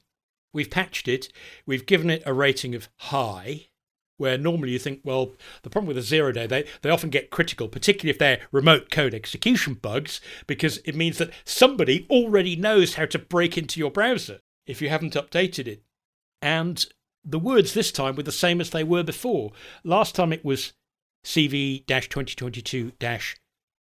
We've 0.54 0.69
patched 0.69 1.08
it. 1.08 1.32
We've 1.65 1.86
given 1.86 2.10
it 2.10 2.24
a 2.26 2.34
rating 2.34 2.76
of 2.76 2.88
high, 2.98 3.67
where 4.17 4.38
normally 4.38 4.71
you 4.71 4.80
think, 4.80 5.01
well, 5.04 5.34
the 5.63 5.69
problem 5.69 5.88
with 5.88 5.97
a 5.97 6.01
zero 6.01 6.32
day, 6.32 6.47
they, 6.47 6.65
they 6.82 6.89
often 6.89 7.10
get 7.10 7.30
critical, 7.30 7.67
particularly 7.67 8.12
if 8.12 8.19
they're 8.19 8.39
remote 8.51 8.89
code 8.89 9.13
execution 9.13 9.75
bugs, 9.75 10.21
because 10.47 10.78
it 10.86 10.95
means 10.95 11.17
that 11.17 11.32
somebody 11.43 12.08
already 12.10 12.56
knows 12.56 12.95
how 12.95 13.06
to 13.06 13.19
break 13.19 13.58
into 13.58 13.80
your 13.80 13.91
browser 13.91 14.39
if 14.65 14.82
you 14.82 14.89
haven't 14.89 15.13
updated 15.13 15.67
it. 15.67 15.84
And 16.41 16.86
the 17.23 17.39
words 17.39 17.73
this 17.73 17.91
time 17.91 18.15
were 18.15 18.23
the 18.23 18.32
same 18.32 18.62
as 18.62 18.69
they 18.69 18.84
were 18.84 19.04
before. 19.04 19.51
Last 19.84 20.15
time 20.15 20.32
it 20.32 20.45
was 20.45 20.73
CV 21.23 21.86
2022 21.86 22.91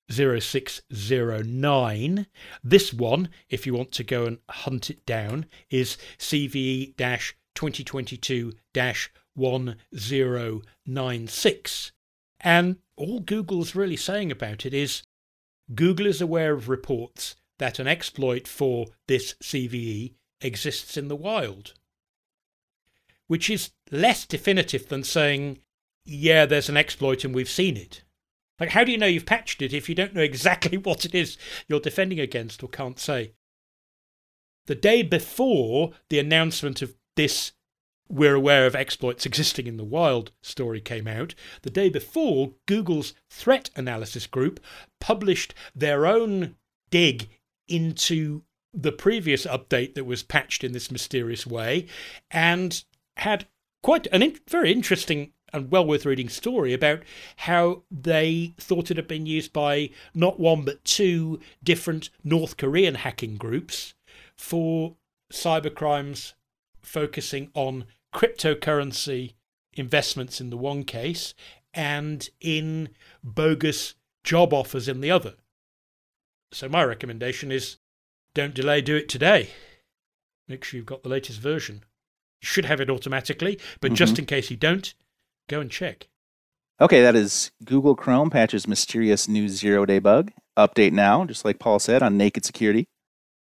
0609. 0.08 2.26
This 2.62 2.92
one, 2.92 3.28
if 3.48 3.66
you 3.66 3.74
want 3.74 3.92
to 3.92 4.04
go 4.04 4.26
and 4.26 4.38
hunt 4.48 4.90
it 4.90 5.04
down, 5.06 5.46
is 5.70 5.96
CVE 6.18 6.94
2022 7.54 8.52
1096. 9.34 11.92
And 12.40 12.76
all 12.96 13.20
Google's 13.20 13.74
really 13.74 13.96
saying 13.96 14.30
about 14.30 14.66
it 14.66 14.74
is 14.74 15.02
Google 15.74 16.06
is 16.06 16.20
aware 16.20 16.52
of 16.54 16.68
reports 16.68 17.36
that 17.58 17.78
an 17.78 17.86
exploit 17.86 18.48
for 18.48 18.86
this 19.06 19.34
CVE 19.42 20.14
exists 20.40 20.96
in 20.96 21.08
the 21.08 21.16
wild, 21.16 21.74
which 23.28 23.48
is 23.48 23.70
less 23.90 24.26
definitive 24.26 24.88
than 24.88 25.04
saying, 25.04 25.58
yeah, 26.04 26.46
there's 26.46 26.68
an 26.68 26.76
exploit 26.76 27.24
and 27.24 27.34
we've 27.34 27.48
seen 27.48 27.76
it. 27.76 28.02
Like, 28.58 28.70
how 28.70 28.84
do 28.84 28.92
you 28.92 28.98
know 28.98 29.06
you've 29.06 29.26
patched 29.26 29.62
it 29.62 29.72
if 29.72 29.88
you 29.88 29.94
don't 29.94 30.14
know 30.14 30.22
exactly 30.22 30.78
what 30.78 31.04
it 31.04 31.14
is 31.14 31.36
you're 31.68 31.80
defending 31.80 32.20
against 32.20 32.62
or 32.62 32.68
can't 32.68 32.98
say? 32.98 33.32
The 34.66 34.74
day 34.74 35.02
before 35.02 35.92
the 36.08 36.18
announcement 36.18 36.82
of 36.82 36.94
this 37.16 37.52
we're 38.12 38.34
aware 38.34 38.66
of 38.66 38.74
exploits 38.74 39.24
existing 39.24 39.66
in 39.66 39.78
the 39.78 39.84
wild 39.84 40.32
story 40.42 40.80
came 40.80 41.08
out, 41.08 41.34
the 41.62 41.70
day 41.70 41.88
before, 41.88 42.52
Google's 42.66 43.14
threat 43.30 43.70
analysis 43.74 44.26
group 44.26 44.60
published 45.00 45.54
their 45.74 46.06
own 46.06 46.54
dig 46.90 47.30
into 47.66 48.42
the 48.74 48.92
previous 48.92 49.46
update 49.46 49.94
that 49.94 50.04
was 50.04 50.22
patched 50.22 50.62
in 50.62 50.72
this 50.72 50.90
mysterious 50.90 51.46
way 51.46 51.86
and 52.30 52.84
had 53.16 53.46
quite 53.82 54.06
a 54.08 54.22
in- 54.22 54.38
very 54.48 54.70
interesting 54.70 55.32
and 55.54 55.70
well 55.70 55.86
worth 55.86 56.04
reading 56.04 56.28
story 56.28 56.74
about 56.74 57.02
how 57.36 57.82
they 57.90 58.54
thought 58.58 58.90
it 58.90 58.96
had 58.96 59.08
been 59.08 59.26
used 59.26 59.52
by 59.54 59.88
not 60.14 60.38
one 60.38 60.64
but 60.64 60.84
two 60.84 61.40
different 61.62 62.10
North 62.22 62.58
Korean 62.58 62.96
hacking 62.96 63.36
groups 63.36 63.94
for 64.36 64.96
cybercrimes 65.32 66.34
focusing 66.82 67.50
on 67.54 67.86
cryptocurrency 68.12 69.34
investments 69.74 70.40
in 70.40 70.50
the 70.50 70.56
one 70.56 70.84
case 70.84 71.34
and 71.74 72.28
in 72.40 72.90
bogus 73.24 73.94
job 74.22 74.52
offers 74.52 74.88
in 74.88 75.00
the 75.00 75.10
other. 75.10 75.34
So, 76.52 76.68
my 76.68 76.84
recommendation 76.84 77.50
is 77.50 77.78
don't 78.34 78.54
delay, 78.54 78.80
do 78.80 78.96
it 78.96 79.08
today. 79.08 79.50
Make 80.48 80.64
sure 80.64 80.78
you've 80.78 80.86
got 80.86 81.02
the 81.02 81.08
latest 81.08 81.40
version. 81.40 81.84
You 82.42 82.46
should 82.46 82.64
have 82.66 82.80
it 82.80 82.90
automatically, 82.90 83.58
but 83.80 83.88
mm-hmm. 83.88 83.96
just 83.96 84.18
in 84.18 84.26
case 84.26 84.50
you 84.50 84.56
don't, 84.56 84.92
go 85.48 85.60
and 85.60 85.70
check. 85.70 86.08
Okay, 86.80 87.00
that 87.02 87.14
is 87.14 87.52
Google 87.64 87.94
Chrome 87.94 88.30
patches 88.30 88.66
mysterious 88.66 89.28
new 89.28 89.48
zero 89.48 89.86
day 89.86 89.98
bug. 89.98 90.32
Update 90.56 90.92
now, 90.92 91.24
just 91.24 91.44
like 91.44 91.58
Paul 91.58 91.78
said, 91.78 92.02
on 92.02 92.18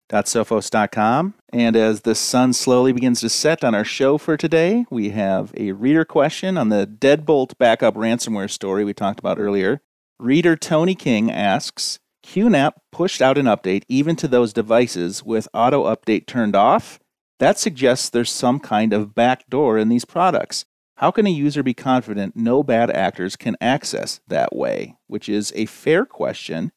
nakedsecurity.sophos.com. 0.09 1.33
And 1.51 1.75
as 1.75 2.01
the 2.01 2.15
sun 2.15 2.53
slowly 2.53 2.91
begins 2.91 3.21
to 3.21 3.29
set 3.29 3.63
on 3.63 3.73
our 3.73 3.83
show 3.83 4.17
for 4.17 4.37
today, 4.37 4.85
we 4.89 5.09
have 5.11 5.53
a 5.57 5.71
reader 5.71 6.05
question 6.05 6.57
on 6.57 6.69
the 6.69 6.85
Deadbolt 6.87 7.57
backup 7.57 7.95
ransomware 7.95 8.49
story 8.49 8.83
we 8.83 8.93
talked 8.93 9.19
about 9.19 9.39
earlier. 9.39 9.81
Reader 10.19 10.55
Tony 10.55 10.95
King 10.95 11.31
asks 11.31 11.99
QNAP 12.25 12.73
pushed 12.91 13.21
out 13.21 13.37
an 13.37 13.45
update 13.45 13.83
even 13.87 14.15
to 14.17 14.27
those 14.27 14.53
devices 14.53 15.23
with 15.23 15.47
auto 15.53 15.85
update 15.85 16.27
turned 16.27 16.55
off. 16.55 16.99
That 17.39 17.57
suggests 17.57 18.09
there's 18.09 18.31
some 18.31 18.59
kind 18.59 18.91
of 18.93 19.15
backdoor 19.15 19.77
in 19.77 19.89
these 19.89 20.05
products. 20.05 20.65
How 20.97 21.11
can 21.11 21.25
a 21.25 21.31
user 21.31 21.63
be 21.63 21.73
confident 21.73 22.35
no 22.35 22.61
bad 22.61 22.91
actors 22.91 23.37
can 23.37 23.55
access 23.61 24.19
that 24.27 24.53
way? 24.53 24.97
Which 25.07 25.29
is 25.29 25.53
a 25.55 25.65
fair 25.65 26.05
question. 26.05 26.73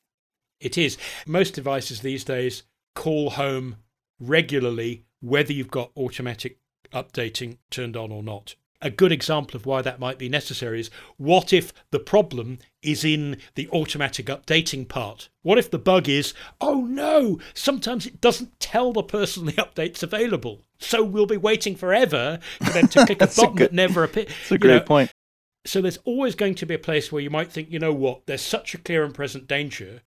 It 0.60 0.78
is. 0.78 0.96
Most 1.26 1.54
devices 1.54 2.00
these 2.00 2.22
days 2.22 2.62
call 2.94 3.30
home 3.30 3.76
regularly 4.20 5.04
whether 5.20 5.52
you've 5.52 5.70
got 5.70 5.90
automatic 5.96 6.58
updating 6.92 7.58
turned 7.70 7.96
on 7.96 8.12
or 8.12 8.22
not. 8.22 8.54
a 8.84 8.90
good 8.90 9.12
example 9.12 9.56
of 9.56 9.64
why 9.64 9.80
that 9.80 10.00
might 10.00 10.18
be 10.18 10.28
necessary 10.28 10.80
is 10.80 10.90
what 11.16 11.52
if 11.52 11.72
the 11.92 12.00
problem 12.00 12.58
is 12.82 13.04
in 13.04 13.36
the 13.54 13.68
automatic 13.68 14.26
updating 14.26 14.86
part? 14.88 15.28
What 15.42 15.56
if 15.56 15.70
the 15.70 15.78
bug 15.78 16.08
is, 16.08 16.34
oh 16.60 16.80
no, 16.80 17.38
sometimes 17.54 18.06
it 18.06 18.20
doesn't 18.20 18.58
tell 18.58 18.92
the 18.92 19.04
person 19.04 19.46
the 19.46 19.52
update's 19.52 20.02
available. 20.02 20.62
So 20.78 21.04
we'll 21.04 21.26
be 21.26 21.36
waiting 21.36 21.76
forever 21.76 22.40
for 22.60 22.70
them 22.70 22.88
to 22.88 23.06
click 23.06 23.22
a 23.22 23.28
button 23.28 23.44
a 23.44 23.50
good, 23.52 23.58
that 23.68 23.72
never 23.72 24.02
appears. 24.02 24.26
That's 24.26 24.52
a 24.52 24.58
great 24.58 24.74
know, 24.74 24.80
point. 24.80 25.12
So 25.64 25.80
there's 25.80 25.98
always 26.04 26.34
going 26.34 26.56
to 26.56 26.66
be 26.66 26.74
a 26.74 26.78
place 26.78 27.12
where 27.12 27.22
you 27.22 27.30
might 27.30 27.52
think, 27.52 27.70
you 27.70 27.78
know 27.78 27.92
what, 27.92 28.26
there's 28.26 28.42
such 28.42 28.74
a 28.74 28.78
clear 28.78 29.04
and 29.04 29.14
present 29.14 29.46
danger 29.46 30.02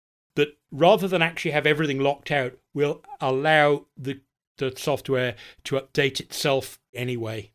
rather 0.72 1.06
than 1.06 1.22
actually 1.22 1.52
have 1.52 1.66
everything 1.66 2.00
locked 2.00 2.30
out, 2.30 2.58
we'll 2.74 3.02
allow 3.20 3.86
the 3.96 4.20
the 4.58 4.72
software 4.76 5.34
to 5.64 5.76
update 5.76 6.20
itself 6.20 6.78
anyway. 6.94 7.50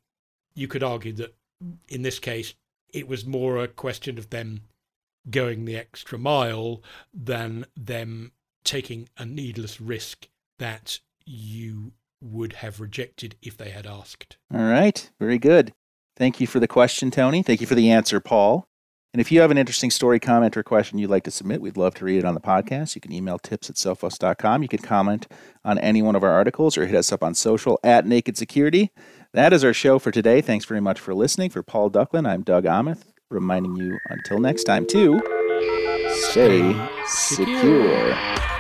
You 0.56 0.68
could 0.68 0.84
argue 0.84 1.14
that 1.14 1.36
in 1.88 2.02
this 2.02 2.20
case, 2.20 2.54
it 2.94 3.08
was 3.08 3.26
more 3.26 3.58
a 3.58 3.68
question 3.68 4.18
of 4.18 4.30
them 4.30 4.62
going 5.30 5.66
the 5.66 5.78
extra 5.78 6.18
mile 6.18 6.82
than 7.14 7.66
them 7.76 8.32
taking 8.64 9.10
a 9.18 9.26
needless 9.26 9.80
risk 9.80 10.28
that 10.60 11.00
you 11.26 11.92
would 12.22 12.54
have 12.54 12.80
rejected 12.80 13.36
if 13.42 13.58
they 13.58 13.70
had 13.70 13.86
asked. 13.86 14.38
All 14.54 14.64
right. 14.64 15.10
Very 15.20 15.38
good. 15.38 15.74
Thank 16.16 16.42
you 16.42 16.48
for 16.48 16.60
the 16.60 16.68
question, 16.68 17.12
Tony. 17.12 17.44
Thank 17.44 17.62
you 17.62 17.68
for 17.68 17.76
the 17.76 17.92
answer, 17.92 18.20
Paul. 18.20 18.68
And 19.14 19.22
if 19.22 19.32
you 19.32 19.42
have 19.42 19.52
an 19.52 19.58
interesting 19.58 19.90
story, 19.90 20.20
comment, 20.20 20.58
or 20.58 20.64
question 20.64 21.00
you'd 21.00 21.10
like 21.10 21.24
to 21.24 21.32
submit, 21.32 21.62
we'd 21.62 21.78
love 21.78 21.96
to 21.96 22.06
read 22.06 22.20
it 22.20 22.26
on 22.26 22.36
the 22.36 22.42
podcast. 22.42 22.94
You 22.94 23.02
can 23.02 23.14
email 23.14 23.40
tips 23.40 23.70
at 23.70 23.78
sophos.com. 23.78 24.62
You 24.62 24.68
can 24.68 24.80
comment 24.80 25.28
on 25.64 25.80
any 25.80 26.02
one 26.02 26.16
of 26.16 26.24
our 26.24 26.32
articles 26.32 26.78
or 26.78 26.86
hit 26.86 26.96
us 26.96 27.12
up 27.12 27.24
on 27.24 27.34
social 27.34 27.80
at 27.84 28.06
Naked 28.06 28.38
Security. 28.38 28.92
That 29.34 29.54
is 29.54 29.64
our 29.64 29.74
show 29.74 29.98
for 29.98 30.12
today. 30.12 30.42
Thanks 30.42 30.66
very 30.66 30.82
much 30.82 31.00
for 31.00 31.14
listening. 31.14 31.50
For 31.50 31.64
Paul 31.64 31.90
Ducklin, 31.90 32.28
I'm 32.28 32.44
Doug 32.44 32.66
Aamoth, 32.66 33.04
reminding 33.30 33.76
you 33.76 33.98
until 34.10 34.40
next 34.40 34.66
time 34.66 34.86
to 34.88 35.22
stay 36.32 36.76
secure. 37.06 38.16
secure. 38.16 38.57